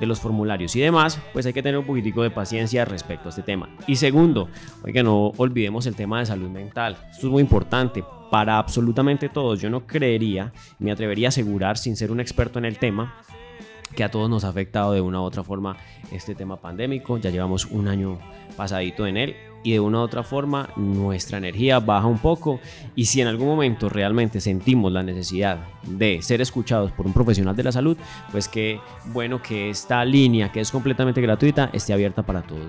de 0.00 0.06
los 0.06 0.20
formularios 0.20 0.74
y 0.76 0.80
demás, 0.80 1.20
pues 1.32 1.46
hay 1.46 1.52
que 1.52 1.62
tener 1.62 1.78
un 1.78 1.86
poquitico 1.86 2.22
de 2.22 2.30
paciencia 2.30 2.84
respecto 2.84 3.28
a 3.28 3.30
este 3.30 3.42
tema. 3.42 3.68
Y 3.86 3.96
segundo, 3.96 4.48
oiga, 4.82 5.02
no 5.02 5.32
olvidemos 5.36 5.86
el 5.86 5.94
tema 5.94 6.20
de 6.20 6.26
salud 6.26 6.48
mental. 6.48 6.96
Esto 7.10 7.26
es 7.26 7.32
muy 7.32 7.42
importante 7.42 8.04
para 8.30 8.58
absolutamente 8.58 9.28
todos. 9.28 9.60
Yo 9.60 9.70
no 9.70 9.86
creería, 9.86 10.52
me 10.78 10.92
atrevería 10.92 11.28
a 11.28 11.30
asegurar, 11.30 11.78
sin 11.78 11.96
ser 11.96 12.10
un 12.10 12.20
experto 12.20 12.58
en 12.58 12.64
el 12.64 12.78
tema, 12.78 13.14
que 13.94 14.04
a 14.04 14.10
todos 14.10 14.28
nos 14.28 14.44
ha 14.44 14.48
afectado 14.48 14.92
de 14.92 15.00
una 15.00 15.20
u 15.20 15.24
otra 15.24 15.42
forma 15.42 15.76
este 16.12 16.34
tema 16.34 16.56
pandémico. 16.56 17.18
Ya 17.18 17.30
llevamos 17.30 17.66
un 17.66 17.88
año 17.88 18.18
pasadito 18.56 19.06
en 19.06 19.16
él 19.16 19.36
y 19.62 19.72
de 19.72 19.80
una 19.80 19.98
u 19.98 20.02
otra 20.02 20.22
forma 20.22 20.70
nuestra 20.76 21.38
energía 21.38 21.80
baja 21.80 22.06
un 22.06 22.18
poco 22.18 22.60
y 22.94 23.06
si 23.06 23.20
en 23.20 23.28
algún 23.28 23.48
momento 23.48 23.88
realmente 23.88 24.40
sentimos 24.40 24.92
la 24.92 25.02
necesidad 25.02 25.58
de 25.82 26.22
ser 26.22 26.40
escuchados 26.40 26.92
por 26.92 27.06
un 27.06 27.12
profesional 27.12 27.56
de 27.56 27.64
la 27.64 27.72
salud, 27.72 27.96
pues 28.30 28.48
qué 28.48 28.80
bueno 29.06 29.42
que 29.42 29.70
esta 29.70 30.04
línea 30.04 30.52
que 30.52 30.60
es 30.60 30.70
completamente 30.70 31.20
gratuita 31.20 31.70
esté 31.72 31.92
abierta 31.92 32.22
para 32.22 32.42
todos. 32.42 32.66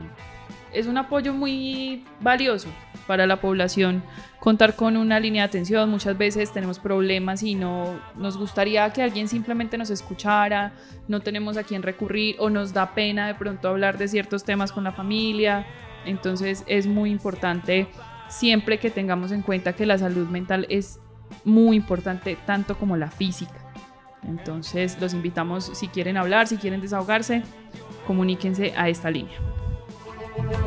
Es 0.72 0.86
un 0.86 0.98
apoyo 0.98 1.34
muy 1.34 2.04
valioso 2.22 2.70
para 3.08 3.26
la 3.26 3.42
población 3.42 4.04
contar 4.40 4.76
con 4.76 4.98
una 4.98 5.20
línea 5.20 5.42
de 5.42 5.48
atención. 5.48 5.90
Muchas 5.90 6.16
veces 6.16 6.54
tenemos 6.54 6.78
problemas 6.78 7.42
y 7.42 7.56
no 7.56 8.00
nos 8.16 8.38
gustaría 8.38 8.88
que 8.94 9.02
alguien 9.02 9.28
simplemente 9.28 9.80
nos 9.80 9.90
escuchara, 9.90 10.74
no 11.08 11.22
tenemos 11.22 11.58
a 11.58 11.64
quién 11.64 11.82
recurrir 11.82 12.36
o 12.38 12.52
nos 12.52 12.72
da 12.72 12.94
pena 12.94 13.26
de 13.26 13.34
pronto 13.34 13.68
hablar 13.68 13.98
de 13.98 14.08
ciertos 14.08 14.44
temas 14.44 14.72
con 14.72 14.84
la 14.84 14.92
familia 14.92 15.66
entonces 16.10 16.64
es 16.68 16.88
muy 16.88 17.12
importante 17.12 17.88
siempre 18.28 18.80
que 18.80 18.90
tengamos 18.90 19.32
en 19.32 19.42
cuenta 19.42 19.74
que 19.74 19.86
la 19.86 19.98
salud 19.98 20.28
mental 20.28 20.66
es 20.70 21.00
muy 21.46 21.78
importante 21.78 22.38
tanto 22.46 22.78
como 22.78 22.98
la 22.98 23.12
física. 23.12 23.74
Entonces 24.24 25.00
los 25.00 25.14
invitamos 25.14 25.72
si 25.74 25.88
quieren 25.88 26.18
hablar, 26.18 26.48
si 26.48 26.58
quieren 26.58 26.82
desahogarse, 26.82 27.44
comuníquense 28.06 28.74
a 28.76 28.90
esta 28.90 29.10
línea. 29.10 29.38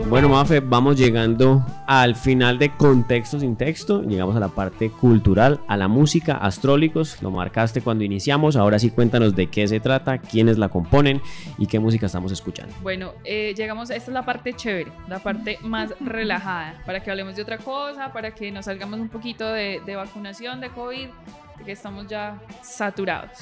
Bueno, 0.08 0.28
Mafe, 0.28 0.60
vamos 0.60 0.98
llegando 0.98 1.64
al 1.86 2.14
final 2.14 2.58
de 2.58 2.70
Contexto 2.76 3.40
sin 3.40 3.56
Texto. 3.56 4.02
Llegamos 4.02 4.36
a 4.36 4.40
la 4.40 4.48
parte 4.48 4.90
cultural, 4.90 5.60
a 5.68 5.76
la 5.76 5.88
música, 5.88 6.36
astrólicos. 6.36 7.22
Lo 7.22 7.30
marcaste 7.30 7.80
cuando 7.80 8.04
iniciamos. 8.04 8.56
Ahora 8.56 8.78
sí, 8.78 8.90
cuéntanos 8.90 9.34
de 9.34 9.46
qué 9.46 9.66
se 9.66 9.80
trata, 9.80 10.18
quiénes 10.18 10.58
la 10.58 10.68
componen 10.68 11.22
y 11.56 11.66
qué 11.66 11.80
música 11.80 12.06
estamos 12.06 12.30
escuchando. 12.30 12.74
Bueno, 12.82 13.12
eh, 13.24 13.54
llegamos, 13.56 13.90
esta 13.90 14.10
es 14.10 14.14
la 14.14 14.24
parte 14.24 14.52
chévere, 14.52 14.92
la 15.08 15.18
parte 15.20 15.58
más 15.62 15.94
relajada, 16.00 16.74
para 16.84 17.00
que 17.00 17.10
hablemos 17.10 17.36
de 17.36 17.42
otra 17.42 17.58
cosa, 17.58 18.12
para 18.12 18.32
que 18.34 18.52
nos 18.52 18.66
salgamos 18.66 19.00
un 19.00 19.08
poquito 19.08 19.50
de, 19.50 19.80
de 19.86 19.96
vacunación, 19.96 20.60
de 20.60 20.68
COVID, 20.68 21.08
porque 21.54 21.72
estamos 21.72 22.06
ya 22.06 22.38
saturados. 22.62 23.38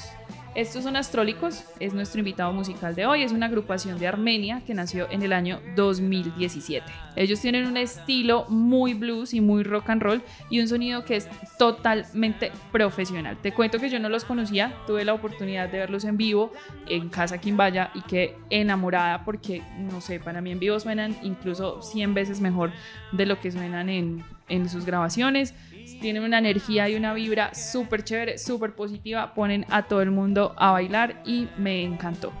Estos 0.53 0.83
son 0.83 0.97
Astrólicos, 0.97 1.63
es 1.79 1.93
nuestro 1.93 2.19
invitado 2.19 2.51
musical 2.51 2.93
de 2.93 3.05
hoy, 3.05 3.23
es 3.23 3.31
una 3.31 3.45
agrupación 3.45 3.97
de 3.97 4.07
Armenia 4.07 4.61
que 4.67 4.73
nació 4.73 5.09
en 5.09 5.23
el 5.23 5.31
año 5.31 5.61
2017. 5.77 6.85
Ellos 7.15 7.39
tienen 7.39 7.67
un 7.67 7.77
estilo 7.77 8.45
muy 8.49 8.93
blues 8.93 9.33
y 9.33 9.39
muy 9.39 9.63
rock 9.63 9.89
and 9.89 10.01
roll 10.01 10.21
y 10.49 10.59
un 10.59 10.67
sonido 10.67 11.05
que 11.05 11.15
es 11.15 11.29
totalmente 11.57 12.51
profesional. 12.73 13.37
Te 13.41 13.53
cuento 13.53 13.79
que 13.79 13.89
yo 13.89 13.97
no 13.99 14.09
los 14.09 14.25
conocía, 14.25 14.75
tuve 14.85 15.05
la 15.05 15.13
oportunidad 15.13 15.69
de 15.69 15.79
verlos 15.79 16.03
en 16.03 16.17
vivo 16.17 16.51
en 16.85 17.07
Casa 17.07 17.37
Quimbaya 17.37 17.91
y 17.95 18.01
que 18.01 18.35
enamorada 18.49 19.23
porque, 19.23 19.63
no 19.77 20.01
sé, 20.01 20.19
para 20.19 20.41
mí 20.41 20.51
en 20.51 20.59
vivo 20.59 20.77
suenan 20.81 21.15
incluso 21.23 21.81
100 21.81 22.13
veces 22.13 22.41
mejor 22.41 22.73
de 23.13 23.25
lo 23.25 23.39
que 23.39 23.53
suenan 23.53 23.87
en, 23.87 24.25
en 24.51 24.69
sus 24.69 24.85
grabaciones 24.85 25.55
tienen 26.01 26.23
una 26.23 26.39
energía 26.39 26.89
y 26.89 26.95
una 26.95 27.13
vibra 27.13 27.53
súper 27.53 28.03
chévere, 28.03 28.37
súper 28.37 28.75
positiva, 28.75 29.33
ponen 29.33 29.65
a 29.69 29.83
todo 29.83 30.01
el 30.01 30.11
mundo 30.11 30.53
a 30.57 30.71
bailar 30.71 31.21
y 31.25 31.47
me 31.57 31.83
encantó. 31.83 32.31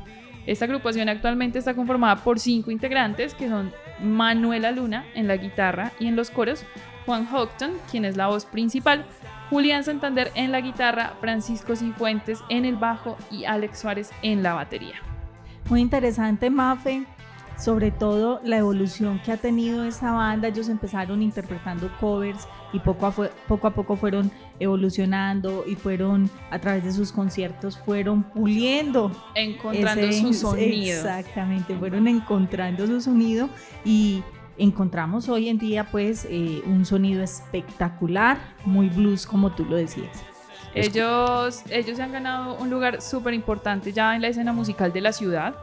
Esta 0.45 0.65
agrupación 0.65 1.09
actualmente 1.09 1.59
está 1.59 1.75
conformada 1.75 2.17
por 2.17 2.39
cinco 2.39 2.71
integrantes 2.71 3.35
que 3.35 3.47
son 3.47 3.71
Manuela 4.01 4.71
Luna 4.71 5.05
en 5.13 5.27
la 5.27 5.37
guitarra 5.37 5.91
y 5.99 6.07
en 6.07 6.15
los 6.15 6.31
coros, 6.31 6.65
Juan 7.05 7.25
Houghton, 7.27 7.73
quien 7.89 8.05
es 8.05 8.17
la 8.17 8.27
voz 8.27 8.45
principal, 8.45 9.05
Julián 9.49 9.83
Santander 9.83 10.31
en 10.35 10.51
la 10.51 10.61
guitarra, 10.61 11.13
Francisco 11.19 11.75
Cifuentes 11.75 12.39
en 12.49 12.65
el 12.65 12.75
bajo 12.75 13.17
y 13.29 13.45
Alex 13.45 13.79
Suárez 13.79 14.11
en 14.23 14.41
la 14.41 14.53
batería. 14.53 14.95
Muy 15.69 15.81
interesante, 15.81 16.49
Mafe 16.49 17.05
sobre 17.61 17.91
todo 17.91 18.41
la 18.43 18.57
evolución 18.57 19.21
que 19.23 19.31
ha 19.31 19.37
tenido 19.37 19.83
esa 19.85 20.11
banda. 20.11 20.47
Ellos 20.47 20.67
empezaron 20.67 21.21
interpretando 21.21 21.91
covers 21.99 22.47
y 22.73 22.79
poco 22.79 23.05
a, 23.05 23.11
poco, 23.11 23.67
a 23.67 23.71
poco 23.71 23.95
fueron 23.95 24.31
evolucionando 24.59 25.63
y 25.67 25.75
fueron 25.75 26.29
a 26.49 26.59
través 26.59 26.83
de 26.83 26.91
sus 26.91 27.11
conciertos 27.11 27.77
fueron 27.77 28.23
puliendo. 28.23 29.11
Encontrando 29.35 30.11
su 30.11 30.33
sonido. 30.33 30.97
Exactamente, 30.97 31.75
fueron 31.75 32.07
encontrando 32.07 32.87
su 32.87 32.99
sonido 32.99 33.49
y 33.85 34.23
encontramos 34.57 35.29
hoy 35.29 35.49
en 35.49 35.57
día 35.57 35.85
pues 35.91 36.25
eh, 36.29 36.61
un 36.65 36.85
sonido 36.85 37.23
espectacular, 37.23 38.37
muy 38.65 38.89
blues 38.89 39.25
como 39.25 39.51
tú 39.51 39.65
lo 39.65 39.75
decías. 39.75 40.23
Ellos, 40.73 41.63
ellos 41.69 41.97
se 41.97 42.03
han 42.03 42.13
ganado 42.13 42.55
un 42.55 42.69
lugar 42.69 43.01
súper 43.01 43.33
importante 43.33 43.91
ya 43.91 44.15
en 44.15 44.21
la 44.21 44.29
escena 44.29 44.53
musical 44.53 44.93
de 44.93 45.01
la 45.01 45.11
ciudad 45.11 45.53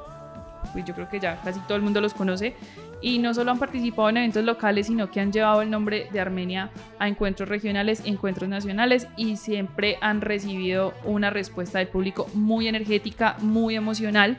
pues 0.72 0.84
yo 0.84 0.94
creo 0.94 1.08
que 1.08 1.20
ya 1.20 1.40
casi 1.42 1.60
todo 1.60 1.76
el 1.76 1.82
mundo 1.82 2.00
los 2.00 2.14
conoce, 2.14 2.54
y 3.00 3.18
no 3.18 3.32
solo 3.32 3.52
han 3.52 3.58
participado 3.58 4.08
en 4.08 4.18
eventos 4.18 4.44
locales, 4.44 4.86
sino 4.86 5.10
que 5.10 5.20
han 5.20 5.32
llevado 5.32 5.62
el 5.62 5.70
nombre 5.70 6.08
de 6.12 6.20
Armenia 6.20 6.70
a 6.98 7.06
encuentros 7.08 7.48
regionales, 7.48 8.02
encuentros 8.04 8.48
nacionales 8.48 9.06
y 9.16 9.36
siempre 9.36 9.98
han 10.00 10.20
recibido 10.20 10.94
una 11.04 11.30
respuesta 11.30 11.78
del 11.78 11.88
público 11.88 12.28
muy 12.34 12.66
energética, 12.66 13.36
muy 13.40 13.76
emocional. 13.76 14.38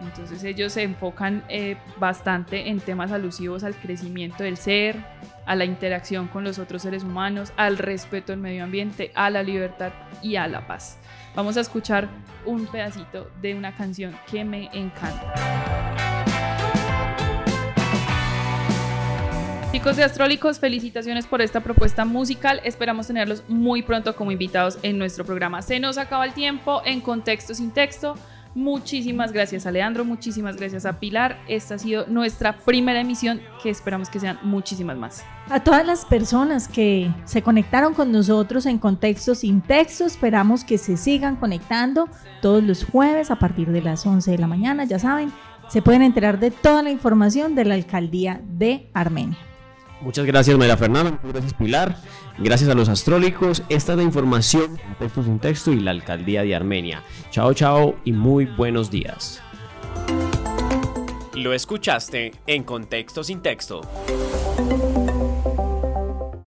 Entonces 0.00 0.44
ellos 0.44 0.74
se 0.74 0.84
enfocan 0.84 1.42
eh, 1.48 1.76
bastante 1.98 2.68
en 2.68 2.78
temas 2.78 3.10
alusivos 3.10 3.64
al 3.64 3.74
crecimiento 3.74 4.44
del 4.44 4.56
ser, 4.56 4.96
a 5.44 5.56
la 5.56 5.64
interacción 5.64 6.28
con 6.28 6.44
los 6.44 6.60
otros 6.60 6.82
seres 6.82 7.02
humanos, 7.02 7.52
al 7.56 7.78
respeto 7.78 8.30
del 8.30 8.40
medio 8.40 8.62
ambiente, 8.62 9.10
a 9.16 9.28
la 9.28 9.42
libertad 9.42 9.90
y 10.22 10.36
a 10.36 10.46
la 10.46 10.68
paz. 10.68 10.98
Vamos 11.38 11.56
a 11.56 11.60
escuchar 11.60 12.08
un 12.44 12.66
pedacito 12.66 13.30
de 13.40 13.54
una 13.54 13.72
canción 13.76 14.12
que 14.28 14.44
me 14.44 14.68
encanta. 14.72 15.32
Chicos 19.70 19.94
de 19.94 20.02
Astrólicos, 20.02 20.58
felicitaciones 20.58 21.28
por 21.28 21.40
esta 21.40 21.60
propuesta 21.60 22.04
musical. 22.04 22.60
Esperamos 22.64 23.06
tenerlos 23.06 23.44
muy 23.46 23.82
pronto 23.82 24.16
como 24.16 24.32
invitados 24.32 24.80
en 24.82 24.98
nuestro 24.98 25.24
programa. 25.24 25.62
Se 25.62 25.78
nos 25.78 25.96
acaba 25.96 26.24
el 26.24 26.32
tiempo 26.32 26.82
en 26.84 27.00
Contexto 27.00 27.54
sin 27.54 27.70
Texto. 27.70 28.16
Muchísimas 28.54 29.32
gracias 29.32 29.66
a 29.66 29.70
Leandro, 29.70 30.04
muchísimas 30.04 30.56
gracias 30.56 30.86
a 30.86 30.98
Pilar. 30.98 31.38
Esta 31.48 31.74
ha 31.74 31.78
sido 31.78 32.06
nuestra 32.06 32.56
primera 32.58 33.00
emisión 33.00 33.40
que 33.62 33.70
esperamos 33.70 34.08
que 34.08 34.20
sean 34.20 34.38
muchísimas 34.42 34.96
más. 34.96 35.24
A 35.50 35.60
todas 35.60 35.86
las 35.86 36.04
personas 36.04 36.68
que 36.68 37.10
se 37.24 37.42
conectaron 37.42 37.94
con 37.94 38.12
nosotros 38.12 38.66
en 38.66 38.78
Contexto 38.78 39.34
sin 39.34 39.60
Texto, 39.60 40.04
esperamos 40.04 40.64
que 40.64 40.78
se 40.78 40.96
sigan 40.96 41.36
conectando 41.36 42.08
todos 42.42 42.62
los 42.62 42.84
jueves 42.84 43.30
a 43.30 43.36
partir 43.36 43.70
de 43.70 43.82
las 43.82 44.04
11 44.04 44.30
de 44.30 44.38
la 44.38 44.46
mañana, 44.46 44.84
ya 44.84 44.98
saben, 44.98 45.32
se 45.68 45.82
pueden 45.82 46.02
enterar 46.02 46.38
de 46.38 46.50
toda 46.50 46.82
la 46.82 46.90
información 46.90 47.54
de 47.54 47.64
la 47.64 47.74
Alcaldía 47.74 48.40
de 48.44 48.90
Armenia. 48.94 49.38
Muchas 50.00 50.26
gracias 50.26 50.56
María 50.56 50.76
Fernanda, 50.76 51.10
muchas 51.10 51.32
gracias 51.32 51.54
Pilar, 51.54 51.96
gracias 52.38 52.70
a 52.70 52.74
los 52.74 52.88
astrólicos, 52.88 53.64
esta 53.68 53.92
es 53.92 53.98
la 53.98 54.04
información 54.04 54.78
texto 54.98 55.24
sin 55.24 55.38
texto 55.40 55.72
y 55.72 55.80
la 55.80 55.90
alcaldía 55.90 56.42
de 56.42 56.54
Armenia. 56.54 57.02
Chao, 57.30 57.52
chao 57.52 57.96
y 58.04 58.12
muy 58.12 58.44
buenos 58.44 58.90
días. 58.90 59.42
Lo 61.34 61.52
escuchaste 61.52 62.32
en 62.46 62.64
contexto 62.64 63.22
sin 63.22 63.40
texto. 63.40 63.82